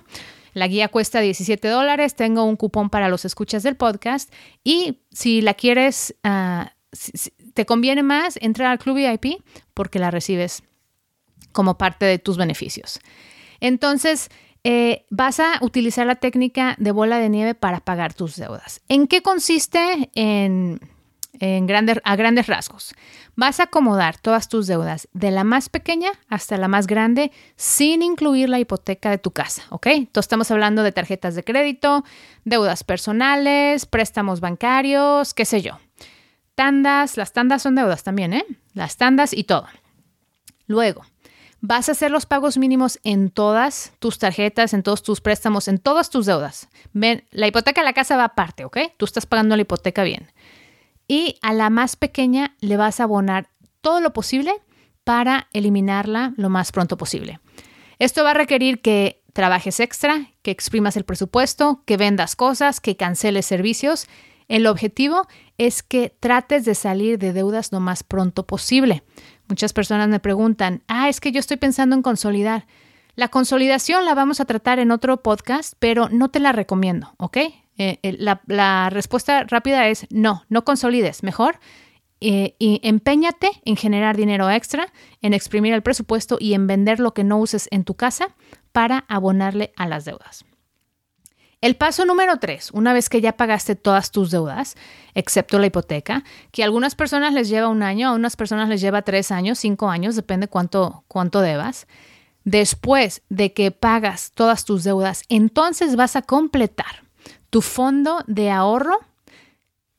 La 0.52 0.68
guía 0.68 0.88
cuesta 0.88 1.20
17 1.20 1.66
dólares, 1.68 2.14
tengo 2.14 2.44
un 2.44 2.56
cupón 2.56 2.90
para 2.90 3.08
los 3.08 3.24
escuchas 3.24 3.62
del 3.62 3.76
podcast 3.76 4.32
y 4.62 5.00
si 5.10 5.40
la 5.40 5.54
quieres, 5.54 6.14
ah, 6.22 6.74
te 7.54 7.66
conviene 7.66 8.02
más 8.02 8.38
entrar 8.40 8.70
al 8.70 8.78
Club 8.78 8.96
VIP 8.96 9.42
porque 9.72 9.98
la 9.98 10.10
recibes 10.10 10.62
como 11.52 11.78
parte 11.78 12.04
de 12.04 12.18
tus 12.18 12.36
beneficios. 12.36 13.00
Entonces, 13.60 14.28
eh, 14.64 15.04
vas 15.10 15.40
a 15.40 15.58
utilizar 15.60 16.06
la 16.06 16.16
técnica 16.16 16.74
de 16.78 16.90
bola 16.90 17.18
de 17.18 17.28
nieve 17.28 17.54
para 17.54 17.80
pagar 17.80 18.14
tus 18.14 18.36
deudas. 18.36 18.80
¿En 18.88 19.06
qué 19.06 19.20
consiste? 19.22 20.10
En, 20.14 20.80
a 22.04 22.16
grandes 22.16 22.46
rasgos. 22.46 22.94
Vas 23.36 23.60
a 23.60 23.64
acomodar 23.64 24.16
todas 24.18 24.48
tus 24.48 24.66
deudas 24.66 25.08
de 25.12 25.30
la 25.30 25.44
más 25.44 25.68
pequeña 25.68 26.10
hasta 26.28 26.56
la 26.56 26.68
más 26.68 26.86
grande 26.86 27.32
sin 27.56 28.02
incluir 28.02 28.48
la 28.48 28.58
hipoteca 28.58 29.10
de 29.10 29.18
tu 29.18 29.32
casa, 29.32 29.64
¿ok? 29.70 29.86
Entonces 29.88 30.26
estamos 30.26 30.50
hablando 30.50 30.82
de 30.82 30.92
tarjetas 30.92 31.34
de 31.34 31.44
crédito, 31.44 32.04
deudas 32.44 32.84
personales, 32.84 33.84
préstamos 33.84 34.40
bancarios, 34.40 35.34
qué 35.34 35.44
sé 35.44 35.60
yo. 35.60 35.78
Tandas, 36.54 37.16
las 37.16 37.32
tandas 37.32 37.62
son 37.62 37.74
deudas 37.74 38.04
también, 38.04 38.32
¿eh? 38.32 38.46
Las 38.72 38.96
tandas 38.96 39.34
y 39.34 39.44
todo. 39.44 39.66
Luego, 40.66 41.04
Vas 41.66 41.88
a 41.88 41.92
hacer 41.92 42.10
los 42.10 42.26
pagos 42.26 42.58
mínimos 42.58 43.00
en 43.04 43.30
todas 43.30 43.94
tus 43.98 44.18
tarjetas, 44.18 44.74
en 44.74 44.82
todos 44.82 45.02
tus 45.02 45.22
préstamos, 45.22 45.66
en 45.66 45.78
todas 45.78 46.10
tus 46.10 46.26
deudas. 46.26 46.68
Ven, 46.92 47.24
la 47.30 47.46
hipoteca 47.46 47.80
de 47.80 47.86
la 47.86 47.94
casa 47.94 48.18
va 48.18 48.24
aparte, 48.24 48.66
¿ok? 48.66 48.76
Tú 48.98 49.06
estás 49.06 49.24
pagando 49.24 49.56
la 49.56 49.62
hipoteca 49.62 50.02
bien. 50.04 50.30
Y 51.08 51.38
a 51.40 51.54
la 51.54 51.70
más 51.70 51.96
pequeña 51.96 52.54
le 52.60 52.76
vas 52.76 53.00
a 53.00 53.04
abonar 53.04 53.48
todo 53.80 54.02
lo 54.02 54.12
posible 54.12 54.52
para 55.04 55.48
eliminarla 55.54 56.34
lo 56.36 56.50
más 56.50 56.70
pronto 56.70 56.98
posible. 56.98 57.40
Esto 57.98 58.24
va 58.24 58.32
a 58.32 58.34
requerir 58.34 58.82
que 58.82 59.22
trabajes 59.32 59.80
extra, 59.80 60.32
que 60.42 60.50
exprimas 60.50 60.98
el 60.98 61.04
presupuesto, 61.04 61.82
que 61.86 61.96
vendas 61.96 62.36
cosas, 62.36 62.82
que 62.82 62.98
canceles 62.98 63.46
servicios. 63.46 64.06
El 64.48 64.66
objetivo 64.66 65.26
es 65.58 65.82
que 65.82 66.14
trates 66.20 66.64
de 66.64 66.74
salir 66.74 67.18
de 67.18 67.32
deudas 67.32 67.72
lo 67.72 67.80
más 67.80 68.02
pronto 68.02 68.46
posible. 68.46 69.02
Muchas 69.48 69.72
personas 69.72 70.08
me 70.08 70.20
preguntan, 70.20 70.82
ah, 70.88 71.08
es 71.08 71.20
que 71.20 71.32
yo 71.32 71.40
estoy 71.40 71.56
pensando 71.56 71.96
en 71.96 72.02
consolidar. 72.02 72.66
La 73.14 73.28
consolidación 73.28 74.04
la 74.04 74.14
vamos 74.14 74.40
a 74.40 74.44
tratar 74.44 74.78
en 74.78 74.90
otro 74.90 75.22
podcast, 75.22 75.74
pero 75.78 76.08
no 76.08 76.30
te 76.30 76.40
la 76.40 76.52
recomiendo, 76.52 77.14
¿ok? 77.16 77.38
Eh, 77.76 77.98
la, 78.46 78.90
respuesta 78.90 79.44
rápida 79.44 79.88
es 79.88 80.06
no, 80.10 80.44
no 80.48 80.64
consolides, 80.64 81.22
mejor 81.24 81.58
eh, 82.20 82.54
y 82.58 82.80
empeñate 82.84 83.50
en 83.64 83.76
generar 83.76 84.16
dinero 84.16 84.48
extra, 84.50 84.92
en 85.20 85.34
exprimir 85.34 85.74
el 85.74 85.82
presupuesto 85.82 86.38
y 86.40 86.54
en 86.54 86.66
vender 86.66 87.00
lo 87.00 87.14
que 87.14 87.24
no 87.24 87.38
uses 87.38 87.68
en 87.70 87.84
tu 87.84 87.94
casa 87.94 88.34
para 88.72 89.04
abonarle 89.08 89.72
a 89.76 89.86
las 89.86 90.04
deudas. 90.04 90.44
El 91.64 91.76
paso 91.76 92.04
número 92.04 92.36
tres, 92.36 92.70
una 92.72 92.92
vez 92.92 93.08
que 93.08 93.22
ya 93.22 93.38
pagaste 93.38 93.74
todas 93.74 94.10
tus 94.10 94.30
deudas, 94.30 94.76
excepto 95.14 95.58
la 95.58 95.64
hipoteca, 95.64 96.22
que 96.52 96.60
a 96.60 96.66
algunas 96.66 96.94
personas 96.94 97.32
les 97.32 97.48
lleva 97.48 97.68
un 97.68 97.82
año, 97.82 98.10
a 98.10 98.12
unas 98.12 98.36
personas 98.36 98.68
les 98.68 98.82
lleva 98.82 99.00
tres 99.00 99.30
años, 99.32 99.60
cinco 99.60 99.88
años, 99.88 100.14
depende 100.14 100.46
cuánto, 100.46 101.04
cuánto 101.08 101.40
debas. 101.40 101.86
Después 102.44 103.22
de 103.30 103.54
que 103.54 103.70
pagas 103.70 104.32
todas 104.34 104.66
tus 104.66 104.84
deudas, 104.84 105.22
entonces 105.30 105.96
vas 105.96 106.16
a 106.16 106.20
completar 106.20 107.04
tu 107.48 107.62
fondo 107.62 108.22
de 108.26 108.50
ahorro. 108.50 108.98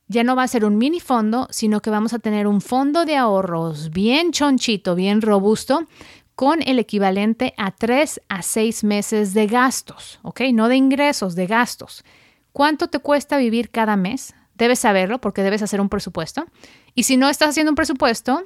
Ya 0.08 0.24
no 0.24 0.36
va 0.36 0.44
a 0.44 0.48
ser 0.48 0.66
un 0.66 0.78
mini 0.78 1.00
fondo, 1.00 1.48
sino 1.50 1.82
que 1.82 1.90
vamos 1.90 2.14
a 2.14 2.20
tener 2.20 2.46
un 2.46 2.62
fondo 2.62 3.06
de 3.06 3.16
ahorros 3.16 3.90
bien 3.90 4.32
chonchito, 4.34 4.94
bien 4.94 5.20
robusto, 5.20 5.88
con 6.36 6.62
el 6.62 6.80
equivalente 6.80 7.54
a 7.58 7.72
tres 7.72 8.22
a 8.28 8.42
seis 8.42 8.84
meses 8.84 9.34
de 9.34 9.48
gastos, 9.48 10.20
¿ok? 10.22 10.42
No 10.54 10.68
de 10.68 10.76
ingresos, 10.76 11.36
de 11.36 11.48
gastos. 11.48 12.04
¿Cuánto 12.52 12.88
te 12.88 13.00
cuesta 13.00 13.38
vivir 13.38 13.72
cada 13.72 13.96
mes? 13.96 14.36
Debes 14.54 14.80
saberlo 14.80 15.20
porque 15.20 15.44
debes 15.44 15.62
hacer 15.62 15.82
un 15.82 15.90
presupuesto. 15.90 16.46
Y 16.94 17.04
si 17.04 17.18
no 17.18 17.30
estás 17.30 17.50
haciendo 17.50 17.72
un 17.72 17.76
presupuesto, 17.76 18.44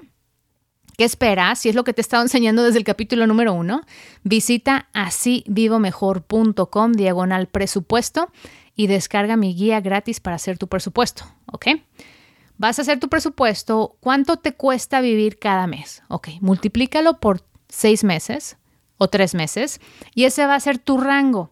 ¿qué 0.98 1.04
esperas? 1.04 1.60
Si 1.60 1.70
es 1.70 1.76
lo 1.76 1.84
que 1.84 1.94
te 1.94 2.02
he 2.02 2.04
estado 2.04 2.24
enseñando 2.24 2.64
desde 2.64 2.80
el 2.80 2.86
capítulo 2.86 3.28
número 3.28 3.54
uno, 3.54 3.82
visita 4.24 4.88
asívivomejor.com 4.94 6.92
diagonal 6.94 7.48
presupuesto 7.48 8.32
y 8.76 8.88
descarga 8.88 9.36
mi 9.36 9.56
guía 9.56 9.82
gratis 9.82 10.20
para 10.20 10.36
hacer 10.38 10.58
tu 10.58 10.68
presupuesto, 10.68 11.26
¿ok? 11.52 11.68
Vas 12.58 12.78
a 12.78 12.82
hacer 12.82 13.00
tu 13.00 13.10
presupuesto, 13.10 13.98
¿cuánto 14.00 14.38
te 14.38 14.54
cuesta 14.54 15.02
vivir 15.02 15.40
cada 15.40 15.66
mes? 15.66 16.04
Ok, 16.10 16.30
multiplícalo 16.42 17.20
por 17.20 17.49
seis 17.70 18.04
meses 18.04 18.58
o 18.98 19.08
tres 19.08 19.34
meses 19.34 19.80
y 20.14 20.26
ese 20.26 20.46
va 20.46 20.56
a 20.56 20.60
ser 20.60 20.78
tu 20.78 20.98
rango. 20.98 21.52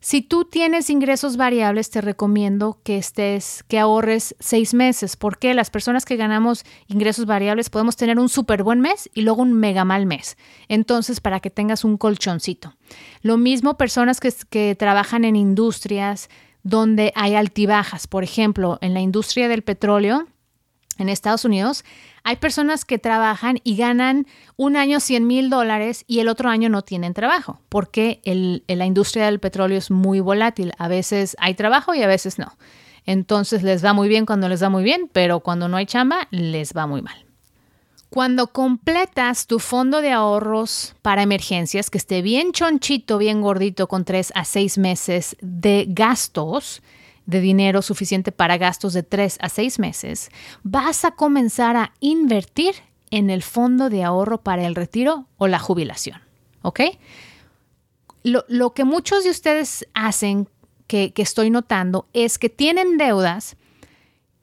Si 0.00 0.22
tú 0.22 0.44
tienes 0.44 0.88
ingresos 0.88 1.36
variables, 1.36 1.90
te 1.90 2.00
recomiendo 2.00 2.78
que 2.84 2.96
estés, 2.96 3.64
que 3.66 3.78
ahorres 3.78 4.36
seis 4.38 4.72
meses, 4.72 5.16
porque 5.16 5.52
las 5.52 5.70
personas 5.70 6.04
que 6.04 6.16
ganamos 6.16 6.64
ingresos 6.86 7.26
variables 7.26 7.70
podemos 7.70 7.96
tener 7.96 8.18
un 8.20 8.28
súper 8.28 8.62
buen 8.62 8.80
mes 8.80 9.10
y 9.14 9.22
luego 9.22 9.42
un 9.42 9.54
mega 9.54 9.84
mal 9.84 10.06
mes. 10.06 10.36
Entonces, 10.68 11.20
para 11.20 11.40
que 11.40 11.50
tengas 11.50 11.82
un 11.82 11.96
colchoncito. 11.96 12.76
Lo 13.22 13.36
mismo 13.36 13.76
personas 13.76 14.20
que, 14.20 14.32
que 14.48 14.76
trabajan 14.78 15.24
en 15.24 15.34
industrias 15.34 16.28
donde 16.62 17.12
hay 17.16 17.34
altibajas. 17.34 18.06
Por 18.06 18.22
ejemplo, 18.22 18.78
en 18.82 18.94
la 18.94 19.00
industria 19.00 19.48
del 19.48 19.62
petróleo, 19.62 20.26
en 20.98 21.08
Estados 21.08 21.44
Unidos, 21.44 21.84
hay 22.24 22.36
personas 22.36 22.84
que 22.84 22.98
trabajan 22.98 23.58
y 23.64 23.76
ganan 23.76 24.26
un 24.56 24.76
año 24.76 25.00
100 25.00 25.26
mil 25.26 25.50
dólares 25.50 26.04
y 26.06 26.20
el 26.20 26.28
otro 26.28 26.48
año 26.48 26.68
no 26.68 26.82
tienen 26.82 27.14
trabajo, 27.14 27.60
porque 27.68 28.20
la 28.66 28.86
industria 28.86 29.26
del 29.26 29.40
petróleo 29.40 29.78
es 29.78 29.90
muy 29.90 30.20
volátil. 30.20 30.72
A 30.78 30.88
veces 30.88 31.36
hay 31.38 31.54
trabajo 31.54 31.94
y 31.94 32.02
a 32.02 32.06
veces 32.06 32.38
no. 32.38 32.56
Entonces 33.04 33.62
les 33.62 33.84
va 33.84 33.92
muy 33.92 34.08
bien 34.08 34.26
cuando 34.26 34.48
les 34.48 34.62
va 34.62 34.68
muy 34.68 34.82
bien, 34.82 35.08
pero 35.12 35.40
cuando 35.40 35.68
no 35.68 35.76
hay 35.76 35.86
chamba, 35.86 36.26
les 36.30 36.72
va 36.72 36.86
muy 36.86 37.02
mal. 37.02 37.26
Cuando 38.10 38.48
completas 38.48 39.46
tu 39.46 39.58
fondo 39.58 40.00
de 40.00 40.12
ahorros 40.12 40.94
para 41.02 41.22
emergencias, 41.22 41.90
que 41.90 41.98
esté 41.98 42.22
bien 42.22 42.52
chonchito, 42.52 43.18
bien 43.18 43.42
gordito, 43.42 43.88
con 43.88 44.04
tres 44.04 44.32
a 44.34 44.44
seis 44.44 44.78
meses 44.78 45.36
de 45.40 45.86
gastos, 45.88 46.82
de 47.26 47.40
dinero 47.40 47.82
suficiente 47.82 48.32
para 48.32 48.56
gastos 48.56 48.92
de 48.92 49.02
tres 49.02 49.36
a 49.40 49.48
seis 49.48 49.78
meses, 49.78 50.30
vas 50.62 51.04
a 51.04 51.10
comenzar 51.10 51.76
a 51.76 51.92
invertir 52.00 52.74
en 53.10 53.30
el 53.30 53.42
fondo 53.42 53.90
de 53.90 54.04
ahorro 54.04 54.42
para 54.42 54.66
el 54.66 54.74
retiro 54.74 55.26
o 55.36 55.48
la 55.48 55.58
jubilación. 55.58 56.20
¿Ok? 56.62 56.80
Lo, 58.22 58.74
que 58.74 58.84
muchos 58.84 59.22
de 59.22 59.30
ustedes 59.30 59.86
hacen, 59.94 60.48
que, 60.88 61.12
que 61.12 61.22
estoy 61.22 61.50
notando, 61.50 62.08
es 62.12 62.38
que 62.38 62.48
tienen 62.48 62.98
deudas 62.98 63.56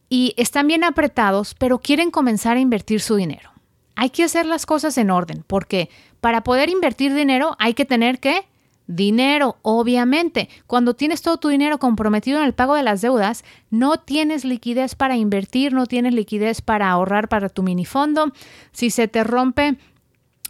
y 0.08 0.34
están 0.38 0.68
bien 0.68 0.86
apretados, 0.86 1.54
pero 1.56 1.80
quieren 1.80 2.12
comenzar 2.12 2.56
a 2.56 2.62
invertir 2.62 3.02
su 3.02 3.16
dinero. 3.16 3.52
Hay 3.96 4.10
que 4.10 4.24
hacer 4.24 4.46
las 4.46 4.66
cosas 4.66 4.98
en 4.98 5.12
orden, 5.12 5.44
porque 5.46 5.90
para 6.22 6.44
poder 6.44 6.70
invertir 6.70 7.14
dinero 7.14 7.56
hay 7.60 7.74
que 7.74 7.84
tener 7.84 8.20
que 8.20 8.46
Dinero, 8.88 9.58
obviamente. 9.62 10.50
Cuando 10.68 10.94
tienes 10.94 11.22
todo 11.22 11.38
tu 11.38 11.48
dinero 11.48 11.78
comprometido 11.80 12.40
en 12.40 12.46
el 12.46 12.54
pago 12.54 12.76
de 12.76 12.84
las 12.84 13.02
deudas, 13.02 13.44
no 13.70 13.98
tienes 13.98 14.44
liquidez 14.44 14.96
para 14.96 15.16
invertir, 15.16 15.74
no 15.74 15.86
tienes 15.86 16.14
liquidez 16.14 16.62
para 16.62 16.90
ahorrar 16.90 17.30
para 17.30 17.50
tu 17.50 17.64
minifondo. 17.64 18.34
Si 18.72 18.90
se 18.90 19.08
te 19.08 19.24
rompe 19.24 19.78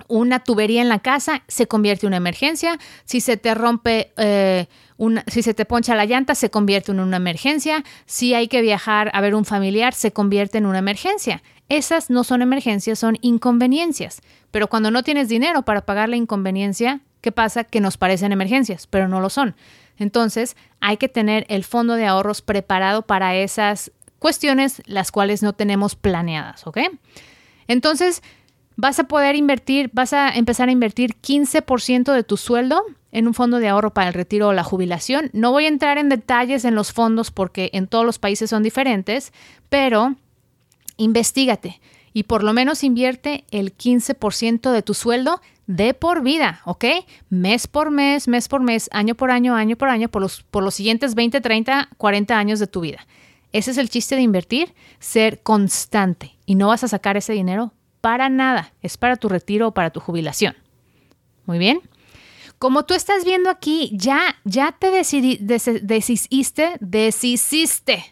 una 0.07 0.39
tubería 0.39 0.81
en 0.81 0.89
la 0.89 0.99
casa, 0.99 1.43
se 1.47 1.67
convierte 1.67 2.05
en 2.05 2.09
una 2.09 2.17
emergencia. 2.17 2.79
Si 3.05 3.21
se 3.21 3.37
te 3.37 3.53
rompe, 3.53 4.11
eh, 4.17 4.67
una, 4.97 5.23
si 5.27 5.43
se 5.43 5.53
te 5.53 5.65
poncha 5.65 5.95
la 5.95 6.05
llanta, 6.05 6.35
se 6.35 6.49
convierte 6.49 6.91
en 6.91 6.99
una 6.99 7.17
emergencia. 7.17 7.83
Si 8.05 8.33
hay 8.33 8.47
que 8.47 8.61
viajar 8.61 9.11
a 9.13 9.21
ver 9.21 9.35
un 9.35 9.45
familiar, 9.45 9.93
se 9.93 10.11
convierte 10.11 10.57
en 10.57 10.65
una 10.65 10.79
emergencia. 10.79 11.43
Esas 11.69 12.09
no 12.09 12.23
son 12.23 12.41
emergencias, 12.41 12.99
son 12.99 13.17
inconveniencias. 13.21 14.21
Pero 14.51 14.67
cuando 14.67 14.91
no 14.91 15.03
tienes 15.03 15.29
dinero 15.29 15.63
para 15.63 15.85
pagar 15.85 16.09
la 16.09 16.15
inconveniencia, 16.15 17.01
¿Qué 17.23 17.31
pasa? 17.31 17.63
Que 17.63 17.79
nos 17.79 17.95
parecen 17.95 18.33
emergencias, 18.33 18.85
pero 18.85 19.07
no 19.07 19.21
lo 19.21 19.29
son. 19.29 19.55
Entonces, 19.97 20.57
hay 20.81 20.97
que 20.97 21.07
tener 21.07 21.45
el 21.47 21.63
fondo 21.63 21.93
de 21.93 22.05
ahorros 22.05 22.41
preparado 22.41 23.03
para 23.03 23.33
esas 23.37 23.93
cuestiones 24.19 24.81
las 24.87 25.09
cuales 25.09 25.41
no 25.41 25.53
tenemos 25.53 25.95
planeadas, 25.95 26.67
¿ok? 26.67 26.79
Entonces, 27.69 28.21
vas 28.75 28.99
a 28.99 29.05
poder 29.05 29.37
invertir, 29.37 29.89
vas 29.93 30.11
a 30.11 30.31
empezar 30.31 30.67
a 30.67 30.73
invertir 30.73 31.15
15% 31.15 32.11
de 32.11 32.23
tu 32.23 32.35
sueldo 32.35 32.83
en 33.13 33.27
un 33.27 33.33
fondo 33.33 33.59
de 33.59 33.69
ahorro 33.69 33.93
para 33.93 34.09
el 34.09 34.13
retiro 34.13 34.49
o 34.49 34.53
la 34.53 34.65
jubilación. 34.65 35.29
No 35.31 35.53
voy 35.53 35.63
a 35.63 35.69
entrar 35.69 35.97
en 35.97 36.09
detalles 36.09 36.65
en 36.65 36.75
los 36.75 36.91
fondos 36.91 37.31
porque 37.31 37.69
en 37.71 37.87
todos 37.87 38.05
los 38.05 38.19
países 38.19 38.49
son 38.49 38.63
diferentes, 38.63 39.31
pero 39.69 40.17
investigate 40.97 41.79
y 42.11 42.23
por 42.23 42.43
lo 42.43 42.51
menos 42.51 42.83
invierte 42.83 43.45
el 43.49 43.77
15% 43.77 44.71
de 44.71 44.81
tu 44.81 44.93
sueldo 44.93 45.41
de 45.67 45.93
por 45.93 46.23
vida, 46.23 46.61
¿ok? 46.65 46.85
Mes 47.29 47.67
por 47.67 47.91
mes, 47.91 48.27
mes 48.27 48.47
por 48.47 48.61
mes, 48.61 48.89
año 48.91 49.15
por 49.15 49.31
año, 49.31 49.55
año 49.55 49.77
por 49.77 49.89
año, 49.89 50.09
por 50.09 50.21
los, 50.21 50.43
por 50.43 50.63
los 50.63 50.75
siguientes 50.75 51.15
20, 51.15 51.41
30, 51.41 51.89
40 51.97 52.37
años 52.37 52.59
de 52.59 52.67
tu 52.67 52.81
vida. 52.81 53.05
Ese 53.51 53.71
es 53.71 53.77
el 53.77 53.89
chiste 53.89 54.15
de 54.15 54.21
invertir, 54.21 54.73
ser 54.99 55.41
constante 55.41 56.37
y 56.45 56.55
no 56.55 56.67
vas 56.67 56.83
a 56.83 56.87
sacar 56.87 57.17
ese 57.17 57.33
dinero 57.33 57.73
para 58.01 58.27
nada, 58.29 58.73
es 58.81 58.97
para 58.97 59.15
tu 59.15 59.29
retiro 59.29 59.69
o 59.69 59.73
para 59.73 59.91
tu 59.91 59.99
jubilación. 59.99 60.55
Muy 61.45 61.59
bien. 61.59 61.81
Como 62.59 62.83
tú 62.83 62.93
estás 62.93 63.25
viendo 63.25 63.49
aquí, 63.49 63.91
ya, 63.93 64.37
ya 64.45 64.71
te 64.71 64.89
decidí, 64.89 65.37
deshiciste, 66.79 66.79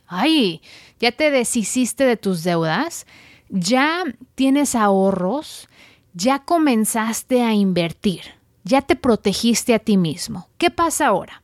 ay, 0.08 0.62
ya 1.00 1.12
te 1.12 1.32
deshiciste 1.32 2.04
de 2.04 2.18
tus 2.18 2.44
deudas, 2.44 3.06
ya 3.50 4.04
tienes 4.36 4.76
ahorros, 4.76 5.68
ya 6.14 6.40
comenzaste 6.40 7.42
a 7.44 7.54
invertir, 7.54 8.22
ya 8.64 8.82
te 8.82 8.96
protegiste 8.96 9.74
a 9.74 9.80
ti 9.80 9.98
mismo. 9.98 10.50
¿Qué 10.58 10.70
pasa 10.70 11.08
ahora? 11.08 11.42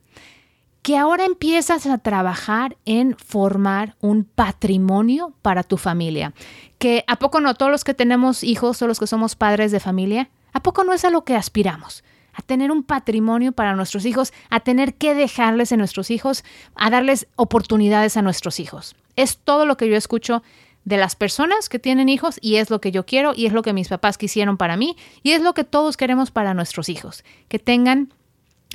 Que 0.81 0.97
ahora 0.97 1.25
empiezas 1.25 1.85
a 1.85 1.97
trabajar 1.97 2.77
en 2.85 3.15
formar 3.17 3.95
un 3.99 4.23
patrimonio 4.23 5.33
para 5.41 5.63
tu 5.63 5.77
familia. 5.77 6.33
Que 6.77 7.03
a 7.07 7.17
poco 7.17 7.41
no, 7.41 7.55
todos 7.55 7.71
los 7.71 7.83
que 7.83 7.93
tenemos 7.93 8.43
hijos 8.43 8.81
o 8.81 8.87
los 8.87 8.99
que 8.99 9.07
somos 9.07 9.35
padres 9.35 9.71
de 9.71 9.79
familia, 9.79 10.29
¿a 10.53 10.61
poco 10.61 10.83
no 10.83 10.93
es 10.93 11.03
a 11.03 11.09
lo 11.09 11.23
que 11.23 11.35
aspiramos? 11.35 12.03
a 12.37 12.43
tener 12.43 12.69
un 12.69 12.83
patrimonio 12.83 13.51
para 13.51 13.75
nuestros 13.75 14.05
hijos, 14.05 14.31
a 14.51 14.59
tener 14.59 14.93
que 14.93 15.15
dejarles 15.15 15.71
a 15.71 15.77
nuestros 15.77 16.11
hijos, 16.11 16.43
a 16.75 16.91
darles 16.91 17.27
oportunidades 17.35 18.15
a 18.15 18.21
nuestros 18.21 18.59
hijos. 18.59 18.95
Es 19.15 19.39
todo 19.39 19.65
lo 19.65 19.75
que 19.75 19.89
yo 19.89 19.95
escucho 19.95 20.43
de 20.87 20.95
las 20.95 21.17
personas 21.17 21.67
que 21.67 21.79
tienen 21.79 22.07
hijos 22.07 22.39
y 22.41 22.55
es 22.55 22.69
lo 22.69 22.79
que 22.79 22.93
yo 22.93 23.05
quiero 23.05 23.33
y 23.35 23.45
es 23.45 23.51
lo 23.51 23.61
que 23.61 23.73
mis 23.73 23.89
papás 23.89 24.17
quisieron 24.17 24.55
para 24.55 24.77
mí 24.77 24.95
y 25.21 25.31
es 25.31 25.41
lo 25.41 25.53
que 25.53 25.65
todos 25.65 25.97
queremos 25.97 26.31
para 26.31 26.53
nuestros 26.53 26.87
hijos, 26.87 27.25
que 27.49 27.59
tengan 27.59 28.13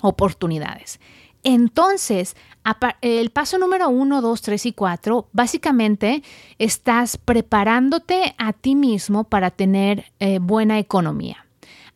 oportunidades. 0.03 1.01
Entonces, 1.43 2.37
el 3.01 3.31
paso 3.31 3.57
número 3.57 3.89
uno, 3.89 4.21
dos, 4.21 4.43
tres 4.43 4.67
y 4.67 4.75
cuatro, 4.75 5.27
básicamente 5.33 6.23
estás 6.59 7.17
preparándote 7.17 8.35
a 8.37 8.53
ti 8.53 8.75
mismo 8.75 9.25
para 9.25 9.51
tener 9.51 10.05
eh, 10.21 10.39
buena 10.39 10.79
economía. 10.79 11.47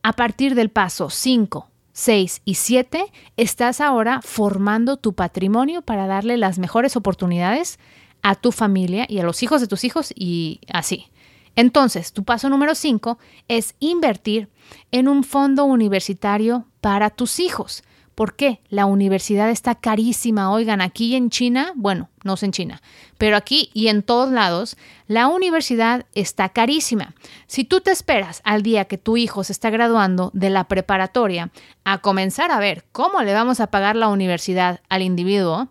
A 0.02 0.14
partir 0.14 0.55
del 0.55 0.70
paso 0.70 1.11
5, 1.11 1.68
6 1.92 2.40
y 2.46 2.55
7, 2.55 3.12
estás 3.37 3.83
ahora 3.83 4.22
formando 4.22 4.96
tu 4.96 5.12
patrimonio 5.12 5.83
para 5.83 6.07
darle 6.07 6.38
las 6.38 6.59
mejores 6.59 6.96
oportunidades 6.96 7.79
a 8.27 8.35
tu 8.35 8.51
familia 8.51 9.07
y 9.09 9.21
a 9.21 9.23
los 9.23 9.45
hijos 9.45 9.61
de 9.61 9.69
tus 9.69 9.85
hijos 9.85 10.12
y 10.17 10.59
así. 10.73 11.07
Entonces, 11.55 12.12
tu 12.12 12.25
paso 12.25 12.49
número 12.51 12.75
5 12.75 13.19
es 13.47 13.77
invertir 13.79 14.49
en 14.91 15.07
un 15.07 15.23
fondo 15.23 15.65
universitario 15.65 16.67
para 16.81 17.11
tus 17.11 17.39
hijos. 17.39 17.85
¿Por 18.17 18.35
qué? 18.35 18.61
La 18.69 18.87
universidad 18.87 19.49
está 19.49 19.77
carísima. 19.77 20.51
Oigan, 20.51 20.81
aquí 20.81 21.15
en 21.15 21.31
China, 21.31 21.71
bueno, 21.77 22.11
no 22.25 22.37
sé 22.37 22.47
en 22.47 22.53
China, 22.53 22.83
pero 23.17 23.37
aquí 23.37 23.71
y 23.75 23.87
en 23.87 24.03
todos 24.03 24.33
lados, 24.33 24.77
la 25.07 25.29
universidad 25.29 26.07
está 26.12 26.49
carísima. 26.49 27.15
Si 27.47 27.62
tú 27.62 27.81
te 27.81 27.93
esperas 27.93 28.41
al 28.43 28.65
día 28.65 28.87
que 28.87 28.99
tu 28.99 29.17
hijo 29.17 29.45
se 29.45 29.53
está 29.53 29.71
graduando 29.71 30.33
de 30.35 30.51
la 30.51 30.65
preparatoria 30.65 31.53
a 31.85 31.99
comenzar 31.99 32.51
a 32.51 32.59
ver 32.59 32.87
cómo 32.91 33.23
le 33.23 33.35
vamos 33.35 33.61
a 33.61 33.69
pagar 33.69 33.95
la 33.95 34.09
universidad 34.09 34.81
al 34.89 35.03
individuo, 35.03 35.69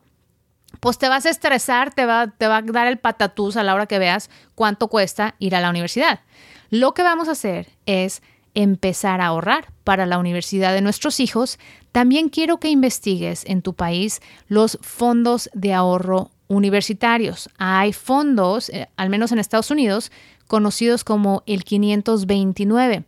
pues 0.79 0.97
te 0.97 1.09
vas 1.09 1.25
a 1.25 1.29
estresar, 1.29 1.93
te 1.93 2.05
va, 2.05 2.27
te 2.27 2.47
va 2.47 2.57
a 2.57 2.61
dar 2.61 2.87
el 2.87 2.97
patatús 2.97 3.57
a 3.57 3.63
la 3.63 3.73
hora 3.73 3.87
que 3.87 3.99
veas 3.99 4.29
cuánto 4.55 4.87
cuesta 4.87 5.35
ir 5.39 5.55
a 5.55 5.61
la 5.61 5.69
universidad. 5.69 6.21
Lo 6.69 6.93
que 6.93 7.03
vamos 7.03 7.27
a 7.27 7.33
hacer 7.33 7.67
es 7.85 8.21
empezar 8.53 9.21
a 9.21 9.27
ahorrar 9.27 9.71
para 9.83 10.05
la 10.05 10.17
universidad 10.17 10.73
de 10.73 10.81
nuestros 10.81 11.19
hijos. 11.19 11.59
También 11.91 12.29
quiero 12.29 12.59
que 12.59 12.69
investigues 12.69 13.43
en 13.45 13.61
tu 13.61 13.73
país 13.73 14.21
los 14.47 14.79
fondos 14.81 15.49
de 15.53 15.73
ahorro 15.73 16.31
universitarios. 16.47 17.49
Hay 17.57 17.93
fondos, 17.93 18.69
eh, 18.69 18.87
al 18.95 19.09
menos 19.09 19.31
en 19.31 19.39
Estados 19.39 19.71
Unidos, 19.71 20.11
conocidos 20.47 21.03
como 21.03 21.43
el 21.45 21.63
529, 21.63 23.03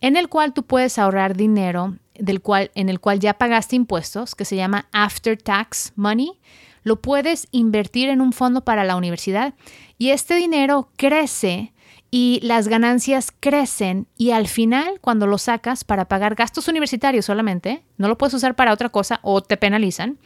en 0.00 0.16
el 0.16 0.28
cual 0.28 0.52
tú 0.52 0.62
puedes 0.62 0.98
ahorrar 0.98 1.36
dinero 1.36 1.96
del 2.14 2.40
cual, 2.40 2.70
en 2.74 2.88
el 2.88 3.00
cual 3.00 3.18
ya 3.18 3.34
pagaste 3.34 3.76
impuestos, 3.76 4.34
que 4.34 4.44
se 4.44 4.56
llama 4.56 4.86
After 4.92 5.40
Tax 5.40 5.92
Money 5.96 6.38
lo 6.82 7.00
puedes 7.00 7.48
invertir 7.50 8.08
en 8.08 8.20
un 8.20 8.32
fondo 8.32 8.62
para 8.62 8.84
la 8.84 8.96
universidad 8.96 9.54
y 9.98 10.10
este 10.10 10.34
dinero 10.34 10.90
crece 10.96 11.72
y 12.14 12.40
las 12.42 12.68
ganancias 12.68 13.32
crecen 13.40 14.06
y 14.18 14.32
al 14.32 14.46
final 14.46 15.00
cuando 15.00 15.26
lo 15.26 15.38
sacas 15.38 15.82
para 15.82 16.08
pagar 16.08 16.34
gastos 16.34 16.68
universitarios 16.68 17.24
solamente, 17.24 17.84
no 17.96 18.06
lo 18.06 18.18
puedes 18.18 18.34
usar 18.34 18.54
para 18.54 18.74
otra 18.74 18.90
cosa 18.90 19.18
o 19.22 19.40
te 19.42 19.56
penalizan, 19.56 20.18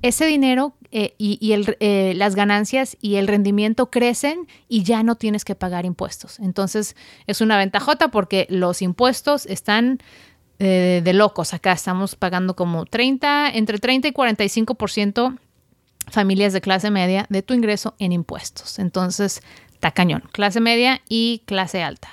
ese 0.00 0.24
dinero 0.24 0.74
eh, 0.90 1.14
y, 1.18 1.52
eh, 1.52 2.14
las 2.16 2.34
ganancias 2.34 2.96
y 3.02 3.16
el 3.16 3.28
rendimiento 3.28 3.90
crecen 3.90 4.46
y 4.68 4.84
ya 4.84 5.02
no 5.02 5.16
tienes 5.16 5.44
que 5.44 5.54
pagar 5.54 5.84
impuestos. 5.84 6.38
Entonces 6.38 6.96
es 7.26 7.42
una 7.42 7.58
ventajota 7.58 8.08
porque 8.10 8.46
los 8.48 8.80
impuestos 8.80 9.44
están 9.44 9.98
eh, 10.58 11.02
de 11.04 11.12
locos. 11.12 11.52
Acá 11.52 11.72
estamos 11.72 12.16
pagando 12.16 12.56
como 12.56 12.86
30, 12.86 13.50
entre 13.50 13.78
30 13.78 14.08
y 14.08 14.12
45% 14.12 15.38
familias 16.10 16.52
de 16.52 16.60
clase 16.60 16.90
media 16.90 17.26
de 17.28 17.42
tu 17.42 17.54
ingreso 17.54 17.94
en 17.98 18.12
impuestos. 18.12 18.78
Entonces, 18.78 19.42
tacañón, 19.80 20.22
clase 20.32 20.60
media 20.60 21.00
y 21.08 21.42
clase 21.46 21.82
alta. 21.82 22.08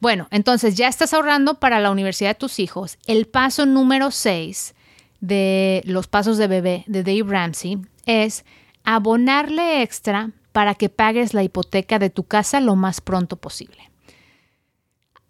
Bueno, 0.00 0.26
entonces 0.30 0.74
ya 0.74 0.88
estás 0.88 1.14
ahorrando 1.14 1.60
para 1.60 1.78
la 1.78 1.90
universidad 1.90 2.30
de 2.30 2.34
tus 2.40 2.58
hijos. 2.58 2.98
El 3.06 3.26
paso 3.26 3.66
número 3.66 4.10
6 4.10 4.74
de 5.20 5.82
los 5.84 6.08
pasos 6.08 6.38
de 6.38 6.48
bebé 6.48 6.84
de 6.88 7.04
Dave 7.04 7.24
Ramsey 7.24 7.78
es 8.06 8.44
abonarle 8.82 9.82
extra 9.82 10.32
para 10.50 10.74
que 10.74 10.88
pagues 10.88 11.34
la 11.34 11.44
hipoteca 11.44 12.00
de 12.00 12.10
tu 12.10 12.24
casa 12.24 12.60
lo 12.60 12.74
más 12.74 13.00
pronto 13.00 13.36
posible 13.36 13.91